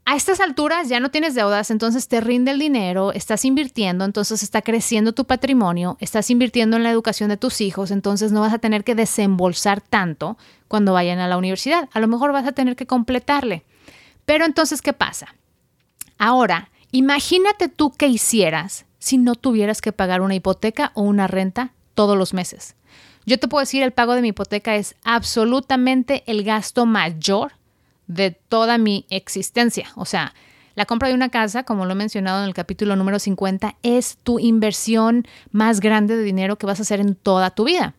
a 0.04 0.16
estas 0.16 0.40
alturas 0.40 0.88
ya 0.88 0.98
no 0.98 1.10
tienes 1.10 1.34
deudas, 1.34 1.70
entonces 1.70 2.08
te 2.08 2.20
rinde 2.20 2.50
el 2.50 2.58
dinero, 2.58 3.12
estás 3.12 3.44
invirtiendo, 3.44 4.04
entonces 4.04 4.42
está 4.42 4.60
creciendo 4.60 5.12
tu 5.12 5.26
patrimonio, 5.26 5.96
estás 6.00 6.28
invirtiendo 6.30 6.76
en 6.76 6.82
la 6.82 6.90
educación 6.90 7.28
de 7.28 7.36
tus 7.36 7.60
hijos, 7.60 7.92
entonces 7.92 8.32
no 8.32 8.40
vas 8.40 8.52
a 8.52 8.58
tener 8.58 8.82
que 8.82 8.96
desembolsar 8.96 9.80
tanto 9.80 10.36
cuando 10.66 10.92
vayan 10.92 11.20
a 11.20 11.28
la 11.28 11.38
universidad. 11.38 11.88
A 11.92 12.00
lo 12.00 12.08
mejor 12.08 12.32
vas 12.32 12.46
a 12.46 12.52
tener 12.52 12.74
que 12.74 12.86
completarle. 12.86 13.64
Pero 14.24 14.44
entonces, 14.44 14.82
¿qué 14.82 14.92
pasa? 14.92 15.36
Ahora, 16.18 16.70
imagínate 16.90 17.68
tú 17.68 17.92
qué 17.92 18.08
hicieras 18.08 18.86
si 18.98 19.18
no 19.18 19.34
tuvieras 19.34 19.80
que 19.80 19.92
pagar 19.92 20.20
una 20.20 20.34
hipoteca 20.34 20.90
o 20.94 21.02
una 21.02 21.26
renta 21.26 21.72
todos 21.94 22.16
los 22.16 22.34
meses. 22.34 22.74
Yo 23.24 23.38
te 23.38 23.46
puedo 23.46 23.60
decir, 23.60 23.82
el 23.82 23.92
pago 23.92 24.14
de 24.14 24.22
mi 24.22 24.28
hipoteca 24.28 24.74
es 24.74 24.96
absolutamente 25.04 26.24
el 26.26 26.42
gasto 26.42 26.86
mayor 26.86 27.52
de 28.14 28.31
toda 28.31 28.79
mi 28.79 29.07
existencia. 29.11 29.88
O 29.96 30.05
sea, 30.05 30.35
la 30.75 30.87
compra 30.87 31.09
de 31.09 31.14
una 31.14 31.29
casa, 31.29 31.64
como 31.64 31.85
lo 31.85 31.92
he 31.92 31.96
mencionado 31.96 32.42
en 32.42 32.48
el 32.48 32.55
capítulo 32.55 32.96
número 32.96 33.18
50, 33.18 33.77
es 33.83 34.18
tu 34.22 34.38
inversión 34.38 35.27
más 35.51 35.81
grande 35.81 36.16
de 36.16 36.22
dinero 36.22 36.57
que 36.57 36.66
vas 36.66 36.79
a 36.79 36.83
hacer 36.83 37.01
en 37.01 37.14
toda 37.14 37.51
tu 37.51 37.64
vida. 37.64 37.94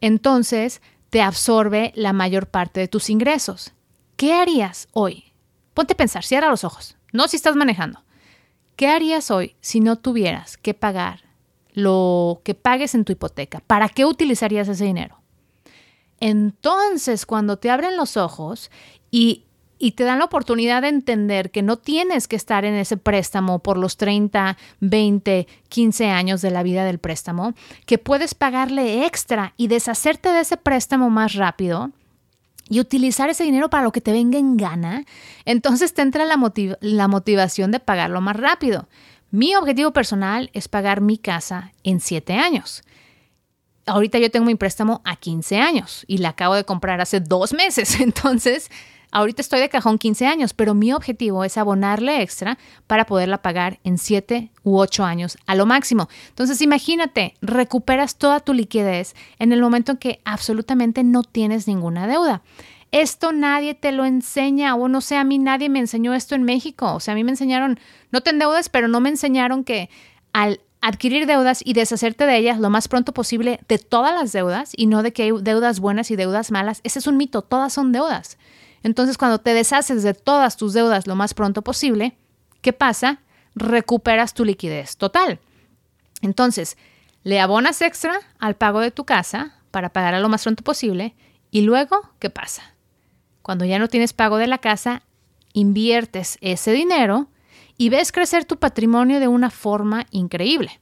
Entonces, 0.00 0.80
te 1.10 1.22
absorbe 1.22 1.92
la 1.94 2.12
mayor 2.12 2.46
parte 2.46 2.80
de 2.80 2.88
tus 2.88 3.10
ingresos. 3.10 3.72
¿Qué 4.16 4.32
harías 4.32 4.88
hoy? 4.92 5.32
Ponte 5.74 5.92
a 5.94 5.96
pensar, 5.96 6.24
cierra 6.24 6.48
los 6.48 6.64
ojos, 6.64 6.96
no 7.12 7.28
si 7.28 7.36
estás 7.36 7.56
manejando. 7.56 8.04
¿Qué 8.76 8.88
harías 8.88 9.30
hoy 9.30 9.54
si 9.60 9.80
no 9.80 9.96
tuvieras 9.96 10.56
que 10.56 10.74
pagar 10.74 11.24
lo 11.72 12.40
que 12.44 12.54
pagues 12.54 12.94
en 12.94 13.04
tu 13.04 13.12
hipoteca? 13.12 13.60
¿Para 13.60 13.88
qué 13.88 14.04
utilizarías 14.04 14.68
ese 14.68 14.84
dinero? 14.84 15.20
Entonces, 16.20 17.26
cuando 17.26 17.58
te 17.58 17.70
abren 17.70 17.96
los 17.96 18.16
ojos 18.16 18.70
y 19.10 19.43
y 19.84 19.92
te 19.92 20.04
dan 20.04 20.18
la 20.18 20.24
oportunidad 20.24 20.80
de 20.80 20.88
entender 20.88 21.50
que 21.50 21.60
no 21.60 21.76
tienes 21.76 22.26
que 22.26 22.36
estar 22.36 22.64
en 22.64 22.72
ese 22.72 22.96
préstamo 22.96 23.58
por 23.58 23.76
los 23.76 23.98
30, 23.98 24.56
20, 24.80 25.46
15 25.68 26.06
años 26.08 26.40
de 26.40 26.50
la 26.50 26.62
vida 26.62 26.86
del 26.86 26.98
préstamo, 26.98 27.52
que 27.84 27.98
puedes 27.98 28.34
pagarle 28.34 29.04
extra 29.04 29.52
y 29.58 29.66
deshacerte 29.66 30.30
de 30.30 30.40
ese 30.40 30.56
préstamo 30.56 31.10
más 31.10 31.34
rápido 31.34 31.90
y 32.70 32.80
utilizar 32.80 33.28
ese 33.28 33.44
dinero 33.44 33.68
para 33.68 33.82
lo 33.82 33.92
que 33.92 34.00
te 34.00 34.12
venga 34.12 34.38
en 34.38 34.56
gana, 34.56 35.04
entonces 35.44 35.92
te 35.92 36.00
entra 36.00 36.24
la, 36.24 36.40
la 36.80 37.08
motivación 37.08 37.70
de 37.70 37.78
pagarlo 37.78 38.22
más 38.22 38.38
rápido. 38.38 38.88
Mi 39.30 39.54
objetivo 39.54 39.92
personal 39.92 40.48
es 40.54 40.66
pagar 40.66 41.02
mi 41.02 41.18
casa 41.18 41.72
en 41.82 42.00
7 42.00 42.32
años. 42.32 42.84
Ahorita 43.84 44.18
yo 44.18 44.30
tengo 44.30 44.46
mi 44.46 44.54
préstamo 44.54 45.02
a 45.04 45.16
15 45.16 45.58
años 45.58 46.04
y 46.06 46.16
la 46.16 46.30
acabo 46.30 46.54
de 46.54 46.64
comprar 46.64 47.02
hace 47.02 47.20
dos 47.20 47.52
meses. 47.52 48.00
Entonces, 48.00 48.70
ahorita 49.14 49.40
estoy 49.40 49.60
de 49.60 49.70
cajón 49.70 49.96
15 49.96 50.26
años, 50.26 50.52
pero 50.52 50.74
mi 50.74 50.92
objetivo 50.92 51.44
es 51.44 51.56
abonarle 51.56 52.20
extra 52.20 52.58
para 52.86 53.06
poderla 53.06 53.40
pagar 53.40 53.78
en 53.84 53.96
7 53.96 54.50
u 54.64 54.76
8 54.76 55.04
años 55.04 55.38
a 55.46 55.54
lo 55.54 55.64
máximo. 55.64 56.08
Entonces, 56.28 56.60
imagínate, 56.60 57.34
recuperas 57.40 58.16
toda 58.16 58.40
tu 58.40 58.52
liquidez 58.52 59.14
en 59.38 59.52
el 59.52 59.62
momento 59.62 59.92
en 59.92 59.98
que 59.98 60.20
absolutamente 60.24 61.04
no 61.04 61.22
tienes 61.22 61.68
ninguna 61.68 62.06
deuda. 62.06 62.42
Esto 62.90 63.32
nadie 63.32 63.74
te 63.74 63.92
lo 63.92 64.04
enseña, 64.04 64.74
o 64.74 64.88
no 64.88 65.00
sé, 65.00 65.16
a 65.16 65.24
mí 65.24 65.38
nadie 65.38 65.68
me 65.68 65.78
enseñó 65.78 66.12
esto 66.12 66.34
en 66.34 66.42
México. 66.42 66.92
O 66.92 67.00
sea, 67.00 67.12
a 67.12 67.14
mí 67.14 67.22
me 67.24 67.30
enseñaron, 67.30 67.78
no 68.10 68.20
te 68.20 68.30
endeudas, 68.30 68.68
pero 68.68 68.88
no 68.88 69.00
me 69.00 69.10
enseñaron 69.10 69.64
que 69.64 69.90
al 70.32 70.60
adquirir 70.80 71.26
deudas 71.26 71.62
y 71.64 71.72
deshacerte 71.72 72.26
de 72.26 72.36
ellas 72.36 72.58
lo 72.58 72.68
más 72.68 72.88
pronto 72.88 73.14
posible 73.14 73.60
de 73.68 73.78
todas 73.78 74.12
las 74.12 74.32
deudas 74.32 74.72
y 74.76 74.86
no 74.86 75.02
de 75.02 75.12
que 75.12 75.22
hay 75.22 75.32
deudas 75.40 75.80
buenas 75.80 76.10
y 76.10 76.16
deudas 76.16 76.50
malas, 76.50 76.80
ese 76.82 76.98
es 76.98 77.06
un 77.06 77.16
mito, 77.16 77.42
todas 77.42 77.72
son 77.72 77.92
deudas. 77.92 78.38
Entonces, 78.84 79.18
cuando 79.18 79.38
te 79.38 79.54
deshaces 79.54 80.02
de 80.02 80.14
todas 80.14 80.56
tus 80.56 80.74
deudas 80.74 81.08
lo 81.08 81.16
más 81.16 81.34
pronto 81.34 81.62
posible, 81.62 82.16
¿qué 82.60 82.72
pasa? 82.72 83.22
Recuperas 83.56 84.34
tu 84.34 84.44
liquidez 84.44 84.96
total. 84.96 85.40
Entonces, 86.20 86.76
le 87.24 87.40
abonas 87.40 87.80
extra 87.80 88.20
al 88.38 88.54
pago 88.54 88.80
de 88.80 88.90
tu 88.90 89.04
casa 89.04 89.56
para 89.70 89.88
pagar 89.88 90.20
lo 90.20 90.28
más 90.28 90.42
pronto 90.42 90.62
posible 90.62 91.16
y 91.50 91.62
luego, 91.62 92.10
¿qué 92.18 92.28
pasa? 92.28 92.74
Cuando 93.40 93.64
ya 93.64 93.78
no 93.78 93.88
tienes 93.88 94.12
pago 94.12 94.36
de 94.36 94.46
la 94.46 94.58
casa, 94.58 95.02
inviertes 95.54 96.36
ese 96.42 96.72
dinero 96.72 97.28
y 97.78 97.88
ves 97.88 98.12
crecer 98.12 98.44
tu 98.44 98.58
patrimonio 98.58 99.18
de 99.18 99.28
una 99.28 99.48
forma 99.48 100.06
increíble. 100.10 100.78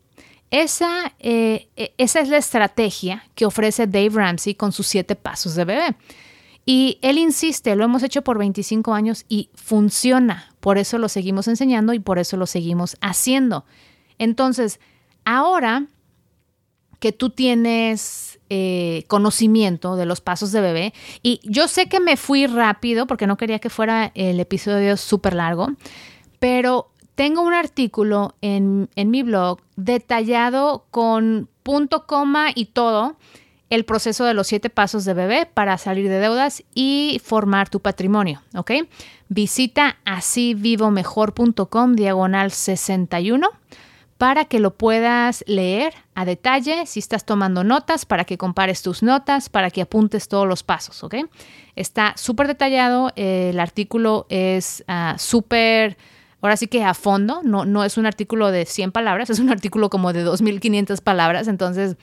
Esa, 0.50 1.14
eh, 1.20 1.68
e, 1.76 1.94
esa 1.98 2.20
es 2.20 2.28
la 2.28 2.36
estrategia 2.38 3.24
que 3.36 3.46
ofrece 3.46 3.86
Dave 3.86 4.10
Ramsey 4.10 4.56
con 4.56 4.72
sus 4.72 4.88
siete 4.88 5.14
pasos 5.14 5.54
de 5.54 5.64
bebé. 5.64 5.96
Y 6.64 6.98
él 7.02 7.18
insiste, 7.18 7.74
lo 7.74 7.84
hemos 7.84 8.02
hecho 8.02 8.22
por 8.22 8.38
25 8.38 8.94
años 8.94 9.24
y 9.28 9.50
funciona. 9.54 10.54
Por 10.60 10.78
eso 10.78 10.98
lo 10.98 11.08
seguimos 11.08 11.48
enseñando 11.48 11.92
y 11.92 11.98
por 11.98 12.18
eso 12.18 12.36
lo 12.36 12.46
seguimos 12.46 12.96
haciendo. 13.00 13.64
Entonces, 14.18 14.78
ahora 15.24 15.86
que 17.02 17.10
tú 17.10 17.30
tienes 17.30 18.38
eh, 18.48 19.02
conocimiento 19.08 19.96
de 19.96 20.06
los 20.06 20.20
pasos 20.20 20.52
de 20.52 20.60
bebé. 20.60 20.94
Y 21.20 21.40
yo 21.42 21.66
sé 21.66 21.88
que 21.88 21.98
me 21.98 22.16
fui 22.16 22.46
rápido 22.46 23.08
porque 23.08 23.26
no 23.26 23.36
quería 23.36 23.58
que 23.58 23.70
fuera 23.70 24.12
el 24.14 24.38
episodio 24.38 24.96
súper 24.96 25.34
largo, 25.34 25.66
pero 26.38 26.92
tengo 27.16 27.42
un 27.42 27.54
artículo 27.54 28.36
en, 28.40 28.88
en 28.94 29.10
mi 29.10 29.24
blog 29.24 29.58
detallado 29.74 30.86
con 30.92 31.48
punto, 31.64 32.06
coma 32.06 32.50
y 32.54 32.66
todo 32.66 33.16
el 33.72 33.86
proceso 33.86 34.26
de 34.26 34.34
los 34.34 34.48
siete 34.48 34.68
pasos 34.68 35.06
de 35.06 35.14
bebé 35.14 35.46
para 35.46 35.78
salir 35.78 36.06
de 36.10 36.18
deudas 36.18 36.62
y 36.74 37.18
formar 37.24 37.70
tu 37.70 37.80
patrimonio, 37.80 38.42
¿ok? 38.54 38.72
Visita 39.30 39.96
asivivomejor.com 40.04 41.94
diagonal 41.94 42.50
61 42.50 43.48
para 44.18 44.44
que 44.44 44.60
lo 44.60 44.74
puedas 44.74 45.42
leer 45.46 45.94
a 46.14 46.26
detalle, 46.26 46.84
si 46.84 47.00
estás 47.00 47.24
tomando 47.24 47.64
notas, 47.64 48.04
para 48.04 48.26
que 48.26 48.36
compares 48.36 48.82
tus 48.82 49.02
notas, 49.02 49.48
para 49.48 49.70
que 49.70 49.80
apuntes 49.80 50.28
todos 50.28 50.46
los 50.46 50.62
pasos, 50.62 51.02
¿ok? 51.02 51.14
Está 51.74 52.12
súper 52.18 52.48
detallado, 52.48 53.10
el 53.16 53.58
artículo 53.58 54.26
es 54.28 54.84
uh, 54.86 55.18
súper, 55.18 55.96
ahora 56.42 56.58
sí 56.58 56.66
que 56.66 56.84
a 56.84 56.92
fondo, 56.92 57.40
no, 57.42 57.64
no 57.64 57.84
es 57.84 57.96
un 57.96 58.04
artículo 58.04 58.50
de 58.50 58.66
100 58.66 58.92
palabras, 58.92 59.30
es 59.30 59.38
un 59.38 59.48
artículo 59.48 59.88
como 59.88 60.12
de 60.12 60.26
2.500 60.26 61.00
palabras, 61.00 61.48
entonces... 61.48 61.96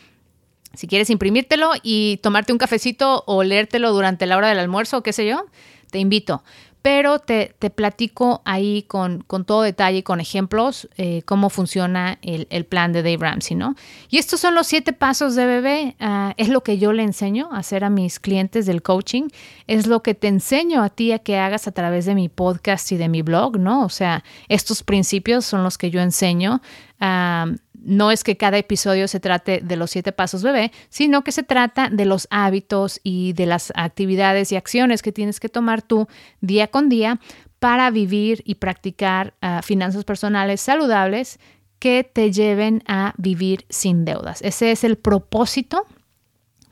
Si 0.73 0.88
quieres 0.88 1.10
imprimírtelo 1.10 1.71
y 1.82 2.17
tomarte 2.17 2.51
un 2.51 2.60
cafecito 2.60 3.23
o 3.25 3.43
leértelo 3.43 3.91
durante 3.91 4.25
la 4.25 4.38
hora 4.38 4.49
del 4.49 4.60
almuerzo 4.60 4.97
o 4.97 5.03
qué 5.03 5.13
sé 5.13 5.27
yo, 5.27 5.45
te 5.91 5.99
invito 5.99 6.43
pero 6.82 7.19
te, 7.19 7.53
platico 7.75 8.41
ahí 8.45 8.84
con, 8.84 9.23
todo 9.45 9.63
detalle, 9.63 10.03
con 10.03 10.21
ejemplos, 10.21 10.88
eh, 10.97 11.23
cómo 11.23 11.49
funciona 11.49 12.17
el, 12.21 12.65
plan 12.65 12.93
de 12.93 13.03
Dave 13.03 13.17
Ramsey, 13.17 13.58
¿no? 13.58 13.75
Y 14.10 14.17
estos 14.17 14.39
son 14.39 14.55
los 14.55 14.67
siete 14.67 14.93
pasos 14.93 15.36
de 15.36 15.45
bebé, 15.45 15.95
ah, 15.99 16.34
es 16.38 16.47
lo 16.47 16.62
que 16.62 16.77
yo 16.77 16.93
le 16.93 17.03
enseño 17.03 17.49
a 17.51 17.58
hacer 17.58 17.84
a 17.84 17.89
mis 17.89 18.19
clientes 18.19 18.65
del 18.65 18.82
coaching, 18.82 19.27
es 19.67 19.88
lo 19.88 20.01
que 20.01 20.13
te 20.13 20.27
enseño 20.27 20.82
a 20.82 20.89
ti 20.89 21.12
a 21.12 21.19
que 21.19 21.38
hagas 21.38 21.67
a 21.67 21.71
través 21.71 22.05
de 22.05 22.15
mi 22.15 22.29
podcast 22.29 22.91
y 22.93 22.97
de 22.97 23.10
mi 23.10 23.23
blog, 23.23 23.60
¿no? 23.60 23.84
O 23.84 23.89
sea, 23.89 24.23
estos 24.47 24.84
principios 24.84 25.45
son 25.45 25.63
los 25.63 25.77
que 25.77 25.91
yo 25.91 25.99
enseño. 25.99 26.62
Ah, 27.01 27.47
no 27.82 28.12
es 28.12 28.24
que 28.24 28.38
cada 28.38 28.58
episodio 28.58 29.08
se 29.08 29.20
trate 29.20 29.62
de 29.63 29.76
los 29.76 29.92
siete 29.92 30.12
pasos 30.12 30.44
bebé, 30.44 30.72
sino 30.89 31.24
que 31.24 31.32
se 31.32 31.44
trata 31.44 31.89
de 31.89 32.06
los 32.06 32.28
hábitos 32.30 33.00
y 33.04 33.34
de 33.34 33.46
las 33.46 33.72
actividades 33.76 34.52
y 34.52 34.56
acciones 34.56 35.02
que 35.02 35.12
tienes 35.12 35.39
que 35.39 35.50
tomar 35.50 35.82
tú 35.82 36.08
día 36.42 36.68
con 36.68 36.89
día 36.89 37.20
para 37.60 37.89
vivir 37.92 38.42
y 38.46 38.56
practicar 38.56 39.34
ah, 39.42 39.62
finanzas 39.63 40.04
personales 40.04 40.62
saludables 40.62 41.39
que 41.80 42.04
te 42.04 42.32
lleven 42.32 42.84
a 42.88 43.13
vivir 43.18 43.65
sin 43.70 44.06
deudas. 44.06 44.42
Ese 44.42 44.72
es 44.72 44.84
el 44.84 44.98
propósito 44.98 45.86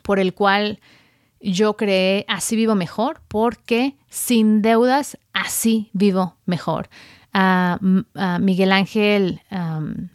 por 0.02 0.20
el 0.20 0.34
cual 0.34 0.80
yo 1.40 1.78
creé 1.78 2.26
Así 2.28 2.56
vivo 2.56 2.76
mejor, 2.76 3.22
porque 3.28 3.96
sin 4.10 4.62
deudas 4.62 5.18
así 5.34 5.90
vivo 5.94 6.36
mejor. 6.46 6.90
Miguel 8.40 8.72
Ángel 8.72 9.42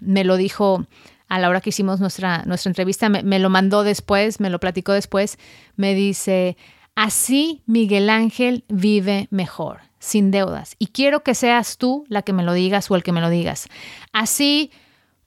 me 0.00 0.24
lo 0.24 0.36
dijo 0.36 0.86
a 1.32 1.38
la 1.38 1.48
hora 1.48 1.62
que 1.62 1.70
hicimos 1.70 1.98
nuestra, 1.98 2.42
nuestra 2.44 2.68
entrevista, 2.68 3.08
me, 3.08 3.38
lo 3.38 3.48
mandó 3.48 3.84
después, 3.84 4.38
me 4.38 4.50
lo 4.50 4.60
platicó 4.60 4.92
después, 4.92 5.38
me 5.76 5.94
dice, 5.94 6.58
así 6.94 7.62
Miguel 7.64 8.10
Ángel 8.10 8.64
vive 8.68 9.28
mejor, 9.30 9.80
sin 9.98 10.30
deudas. 10.30 10.76
Y 10.78 10.88
quiero 10.88 11.22
que 11.22 11.34
seas 11.34 11.78
tú 11.78 12.04
la 12.08 12.20
que 12.20 12.34
me 12.34 12.42
lo 12.42 12.52
digas 12.52 12.90
o 12.90 12.96
el 12.96 13.02
que 13.02 13.12
me 13.12 13.22
lo 13.22 13.30
digas. 13.30 13.68
Así 14.12 14.72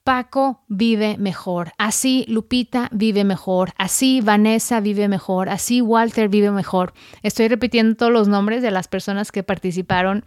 Paco 0.04 0.62
vive 0.68 1.16
mejor, 1.18 1.72
así 1.76 2.24
Lupita 2.28 2.88
vive 2.92 3.24
mejor, 3.24 3.72
así 3.76 4.20
Vanessa 4.20 4.78
vive 4.78 5.08
mejor, 5.08 5.48
así 5.48 5.80
Walter 5.80 6.28
vive 6.28 6.52
mejor. 6.52 6.92
Estoy 7.24 7.48
repitiendo 7.48 7.96
todos 7.96 8.12
los 8.12 8.28
nombres 8.28 8.62
de 8.62 8.70
las 8.70 8.86
personas 8.86 9.32
que 9.32 9.42
participaron 9.42 10.24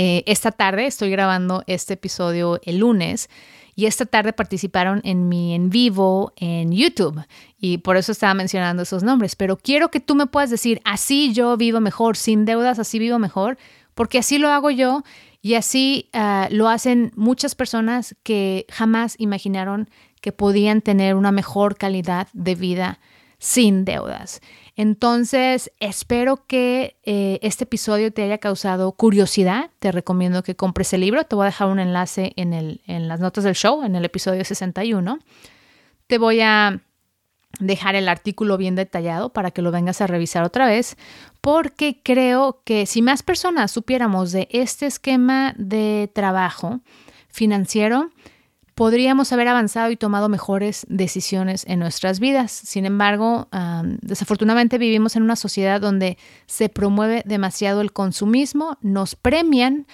eh, 0.00 0.22
esta 0.26 0.52
tarde 0.52 0.86
estoy 0.86 1.10
grabando 1.10 1.64
este 1.66 1.94
episodio 1.94 2.60
el 2.62 2.78
lunes 2.78 3.28
y 3.74 3.86
esta 3.86 4.06
tarde 4.06 4.32
participaron 4.32 5.00
en 5.02 5.28
mi 5.28 5.56
en 5.56 5.70
vivo 5.70 6.32
en 6.36 6.70
YouTube 6.70 7.20
y 7.58 7.78
por 7.78 7.96
eso 7.96 8.12
estaba 8.12 8.32
mencionando 8.32 8.84
esos 8.84 9.02
nombres. 9.02 9.34
Pero 9.34 9.56
quiero 9.56 9.90
que 9.90 9.98
tú 9.98 10.14
me 10.14 10.28
puedas 10.28 10.50
decir, 10.50 10.80
así 10.84 11.32
yo 11.32 11.56
vivo 11.56 11.80
mejor, 11.80 12.16
sin 12.16 12.44
deudas, 12.44 12.78
así 12.78 13.00
vivo 13.00 13.18
mejor, 13.18 13.58
porque 13.96 14.18
así 14.18 14.38
lo 14.38 14.50
hago 14.50 14.70
yo 14.70 15.02
y 15.42 15.54
así 15.54 16.10
ah, 16.12 16.46
lo 16.52 16.68
hacen 16.68 17.10
muchas 17.16 17.56
personas 17.56 18.14
que 18.22 18.66
jamás 18.70 19.16
imaginaron 19.18 19.90
que 20.20 20.30
podían 20.30 20.80
tener 20.80 21.16
una 21.16 21.32
mejor 21.32 21.76
calidad 21.76 22.28
de 22.34 22.54
vida 22.54 23.00
sin 23.38 23.84
deudas. 23.84 24.42
Entonces, 24.78 25.72
espero 25.80 26.46
que 26.46 27.00
eh, 27.02 27.40
este 27.42 27.64
episodio 27.64 28.12
te 28.12 28.22
haya 28.22 28.38
causado 28.38 28.92
curiosidad. 28.92 29.70
Te 29.80 29.90
recomiendo 29.90 30.44
que 30.44 30.54
compres 30.54 30.92
el 30.92 31.00
libro. 31.00 31.24
Te 31.24 31.34
voy 31.34 31.42
a 31.42 31.46
dejar 31.46 31.66
un 31.66 31.80
enlace 31.80 32.32
en, 32.36 32.52
el, 32.52 32.80
en 32.86 33.08
las 33.08 33.18
notas 33.18 33.42
del 33.42 33.56
show, 33.56 33.82
en 33.82 33.96
el 33.96 34.04
episodio 34.04 34.44
61. 34.44 35.18
Te 36.06 36.18
voy 36.18 36.42
a 36.42 36.80
dejar 37.58 37.96
el 37.96 38.08
artículo 38.08 38.56
bien 38.56 38.76
detallado 38.76 39.32
para 39.32 39.50
que 39.50 39.62
lo 39.62 39.72
vengas 39.72 40.00
a 40.00 40.06
revisar 40.06 40.44
otra 40.44 40.66
vez, 40.66 40.96
porque 41.40 42.00
creo 42.04 42.62
que 42.64 42.86
si 42.86 43.02
más 43.02 43.24
personas 43.24 43.72
supiéramos 43.72 44.30
de 44.30 44.46
este 44.52 44.86
esquema 44.86 45.56
de 45.58 46.08
trabajo 46.14 46.82
financiero, 47.30 48.10
podríamos 48.78 49.32
haber 49.32 49.48
avanzado 49.48 49.90
y 49.90 49.96
tomado 49.96 50.28
mejores 50.28 50.86
decisiones 50.88 51.64
en 51.66 51.80
nuestras 51.80 52.20
vidas. 52.20 52.52
Sin 52.52 52.86
embargo, 52.86 53.48
desafortunadamente 54.02 54.78
vivimos 54.78 55.16
en 55.16 55.24
una 55.24 55.34
sociedad 55.34 55.80
donde 55.80 56.16
se 56.46 56.68
promueve 56.68 57.24
demasiado 57.26 57.80
el 57.80 57.92
consumismo, 57.92 58.78
nos 58.80 59.16
premian 59.16 59.88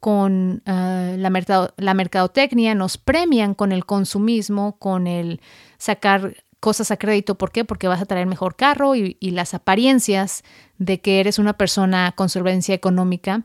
con 0.00 0.62
ah, 0.66 1.14
la, 1.16 1.94
mercadotecnia, 1.94 2.74
nos 2.74 2.98
premian 2.98 3.54
con 3.54 3.72
el 3.72 3.86
consumismo, 3.86 4.76
con 4.78 5.06
el 5.06 5.40
sacar 5.78 6.44
cosas 6.60 6.90
a 6.90 6.98
crédito. 6.98 7.36
¿Por 7.36 7.52
qué? 7.52 7.64
Porque 7.64 7.88
vas 7.88 8.02
a 8.02 8.04
traer 8.04 8.26
mejor 8.26 8.54
carro 8.54 8.94
y, 8.96 9.16
y 9.18 9.30
las 9.30 9.54
apariencias 9.54 10.44
de 10.76 11.00
que 11.00 11.20
eres 11.20 11.38
una 11.38 11.54
persona 11.54 12.12
con 12.14 12.28
solvencia 12.28 12.74
económica 12.74 13.42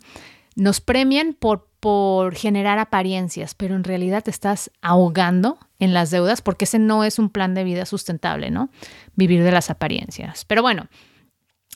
nos 0.58 0.82
premian 0.82 1.34
por 1.34 1.70
por 1.86 2.34
generar 2.34 2.80
apariencias, 2.80 3.54
pero 3.54 3.76
en 3.76 3.84
realidad 3.84 4.24
te 4.24 4.32
estás 4.32 4.72
ahogando 4.82 5.60
en 5.78 5.94
las 5.94 6.10
deudas 6.10 6.42
porque 6.42 6.66
ese 6.66 6.80
no 6.80 7.04
es 7.04 7.20
un 7.20 7.30
plan 7.30 7.54
de 7.54 7.64
vida 7.64 7.86
sustentable, 7.86 8.50
¿no? 8.50 8.72
Vivir 9.14 9.44
de 9.44 9.52
las 9.52 9.70
apariencias. 9.70 10.46
Pero 10.46 10.64
bueno, 10.64 10.88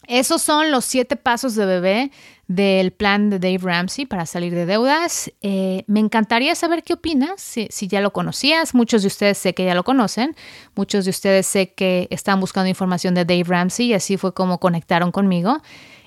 Esos 0.07 0.41
son 0.41 0.71
los 0.71 0.83
siete 0.85 1.15
pasos 1.15 1.53
de 1.53 1.65
bebé 1.67 2.11
del 2.47 2.91
plan 2.91 3.29
de 3.29 3.37
Dave 3.37 3.59
Ramsey 3.59 4.07
para 4.07 4.25
salir 4.25 4.55
de 4.55 4.65
deudas. 4.65 5.31
Eh, 5.41 5.83
me 5.85 5.99
encantaría 5.99 6.55
saber 6.55 6.81
qué 6.81 6.93
opinas, 6.93 7.39
si, 7.39 7.67
si, 7.69 7.87
ya 7.87 8.01
lo 8.01 8.11
conocías. 8.11 8.73
Muchos 8.73 9.03
de 9.03 9.09
ustedes 9.09 9.37
sé 9.37 9.53
que 9.53 9.65
ya 9.65 9.75
lo 9.75 9.83
conocen. 9.83 10.35
Muchos 10.73 11.05
de 11.05 11.11
ustedes 11.11 11.45
sé 11.45 11.73
que 11.73 12.07
están 12.09 12.39
buscando 12.39 12.67
información 12.67 13.13
de 13.13 13.25
Dave 13.25 13.43
Ramsey 13.45 13.87
y 13.87 13.93
así 13.93 14.17
fue 14.17 14.33
como 14.33 14.59
conectaron 14.59 15.11
conmigo. 15.11 15.61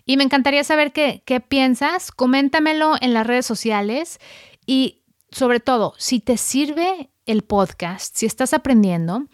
Y 0.05 0.17
me 0.17 0.25
encantaría 0.25 0.65
saber 0.65 0.93
qué, 0.93 1.23
qué 1.25 1.41
piensas. 1.41 2.11
Coméntamelo 2.11 2.95
en 3.01 3.15
las 3.15 3.27
redes 3.27 3.47
sociales 3.47 4.19
y 4.67 5.03
sobre 5.31 5.61
todo, 5.61 5.95
si 5.97 6.21
te 6.21 6.37
sirve 6.37 7.11
el 7.27 7.43
podcast, 7.43 8.17
si 8.17 8.27
estás 8.27 8.53
aprendiendo, 8.53 9.27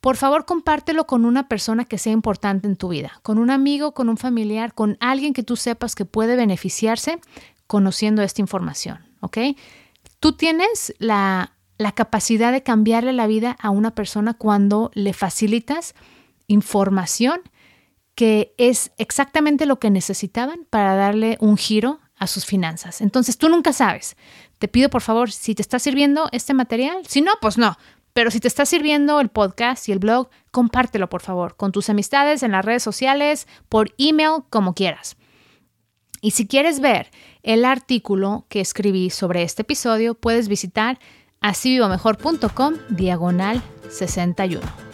por 0.00 0.16
favor 0.16 0.44
compártelo 0.44 1.06
con 1.06 1.24
una 1.24 1.48
persona 1.48 1.86
que 1.86 1.96
sea 1.96 2.12
importante 2.12 2.66
en 2.66 2.76
tu 2.76 2.88
vida, 2.88 3.20
con 3.22 3.38
un 3.38 3.50
amigo, 3.50 3.94
con 3.94 4.10
un 4.10 4.18
familiar, 4.18 4.74
con 4.74 4.98
alguien 5.00 5.32
que 5.32 5.42
tú 5.42 5.56
sepas 5.56 5.94
que 5.94 6.04
puede 6.04 6.36
beneficiarse 6.36 7.20
conociendo 7.66 8.20
esta 8.20 8.42
información, 8.42 8.98
¿ok? 9.20 9.38
Tú 10.20 10.32
tienes 10.32 10.94
la, 10.98 11.54
la 11.78 11.92
capacidad 11.92 12.52
de 12.52 12.62
cambiarle 12.62 13.14
la 13.14 13.26
vida 13.26 13.56
a 13.58 13.70
una 13.70 13.94
persona 13.94 14.34
cuando 14.34 14.90
le 14.92 15.14
facilitas 15.14 15.94
información 16.48 17.40
que 18.14 18.54
es 18.58 18.92
exactamente 18.98 19.66
lo 19.66 19.78
que 19.78 19.90
necesitaban 19.90 20.66
para 20.70 20.94
darle 20.94 21.36
un 21.40 21.56
giro 21.56 22.00
a 22.16 22.26
sus 22.26 22.46
finanzas. 22.46 23.00
Entonces 23.00 23.38
tú 23.38 23.48
nunca 23.48 23.72
sabes. 23.72 24.16
Te 24.58 24.68
pido 24.68 24.88
por 24.88 25.02
favor, 25.02 25.30
si 25.30 25.54
te 25.54 25.62
está 25.62 25.78
sirviendo 25.78 26.28
este 26.32 26.54
material, 26.54 26.98
si 27.06 27.20
no, 27.20 27.32
pues 27.40 27.58
no, 27.58 27.76
pero 28.12 28.30
si 28.30 28.40
te 28.40 28.48
está 28.48 28.64
sirviendo 28.64 29.20
el 29.20 29.28
podcast 29.28 29.88
y 29.88 29.92
el 29.92 29.98
blog, 29.98 30.30
compártelo 30.52 31.10
por 31.10 31.20
favor 31.20 31.56
con 31.56 31.72
tus 31.72 31.90
amistades 31.90 32.42
en 32.42 32.52
las 32.52 32.64
redes 32.64 32.82
sociales, 32.82 33.48
por 33.68 33.92
email, 33.98 34.44
como 34.50 34.74
quieras. 34.74 35.16
Y 36.20 36.30
si 36.30 36.46
quieres 36.46 36.80
ver 36.80 37.10
el 37.42 37.64
artículo 37.64 38.46
que 38.48 38.60
escribí 38.60 39.10
sobre 39.10 39.42
este 39.42 39.62
episodio, 39.62 40.14
puedes 40.14 40.48
visitar 40.48 40.98
asivivomejor.com 41.40 42.74
diagonal 42.88 43.62
61. 43.90 44.93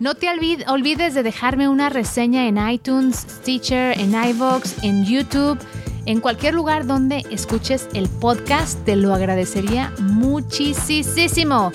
No 0.00 0.14
te 0.14 0.28
olvides 0.30 1.14
de 1.14 1.22
dejarme 1.22 1.68
una 1.68 1.90
reseña 1.90 2.46
en 2.46 2.56
iTunes, 2.68 3.26
Stitcher, 3.28 3.98
en 3.98 4.12
iVoox, 4.12 4.82
en 4.82 5.04
YouTube, 5.04 5.58
en 6.06 6.20
cualquier 6.20 6.54
lugar 6.54 6.86
donde 6.86 7.24
escuches 7.30 7.88
el 7.92 8.08
podcast. 8.08 8.82
Te 8.84 8.96
lo 8.96 9.12
agradecería 9.12 9.92
muchísimo. 10.00 11.72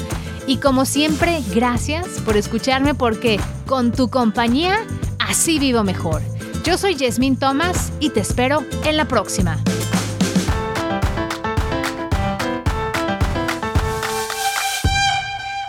Y 0.47 0.57
como 0.57 0.85
siempre, 0.85 1.41
gracias 1.53 2.07
por 2.25 2.37
escucharme 2.37 2.95
porque 2.95 3.39
con 3.67 3.91
tu 3.91 4.09
compañía 4.09 4.79
así 5.19 5.59
vivo 5.59 5.83
mejor. 5.83 6.21
Yo 6.63 6.77
soy 6.77 6.95
Yasmín 6.95 7.37
Thomas 7.37 7.91
y 7.99 8.09
te 8.09 8.21
espero 8.21 8.63
en 8.85 8.97
la 8.97 9.05
próxima. 9.05 9.59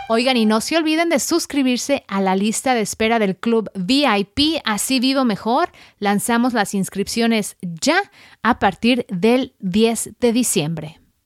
Oigan, 0.06 0.36
y 0.36 0.44
no 0.44 0.60
se 0.60 0.76
olviden 0.76 1.08
de 1.08 1.18
suscribirse 1.18 2.04
a 2.08 2.20
la 2.20 2.36
lista 2.36 2.74
de 2.74 2.82
espera 2.82 3.18
del 3.18 3.36
club 3.36 3.70
VIP 3.74 4.60
Así 4.62 5.00
Vivo 5.00 5.24
Mejor. 5.24 5.70
Lanzamos 5.98 6.52
las 6.52 6.74
inscripciones 6.74 7.56
ya 7.62 8.02
a 8.42 8.58
partir 8.58 9.06
del 9.08 9.54
10 9.60 10.10
de 10.20 10.32
diciembre. 10.34 11.00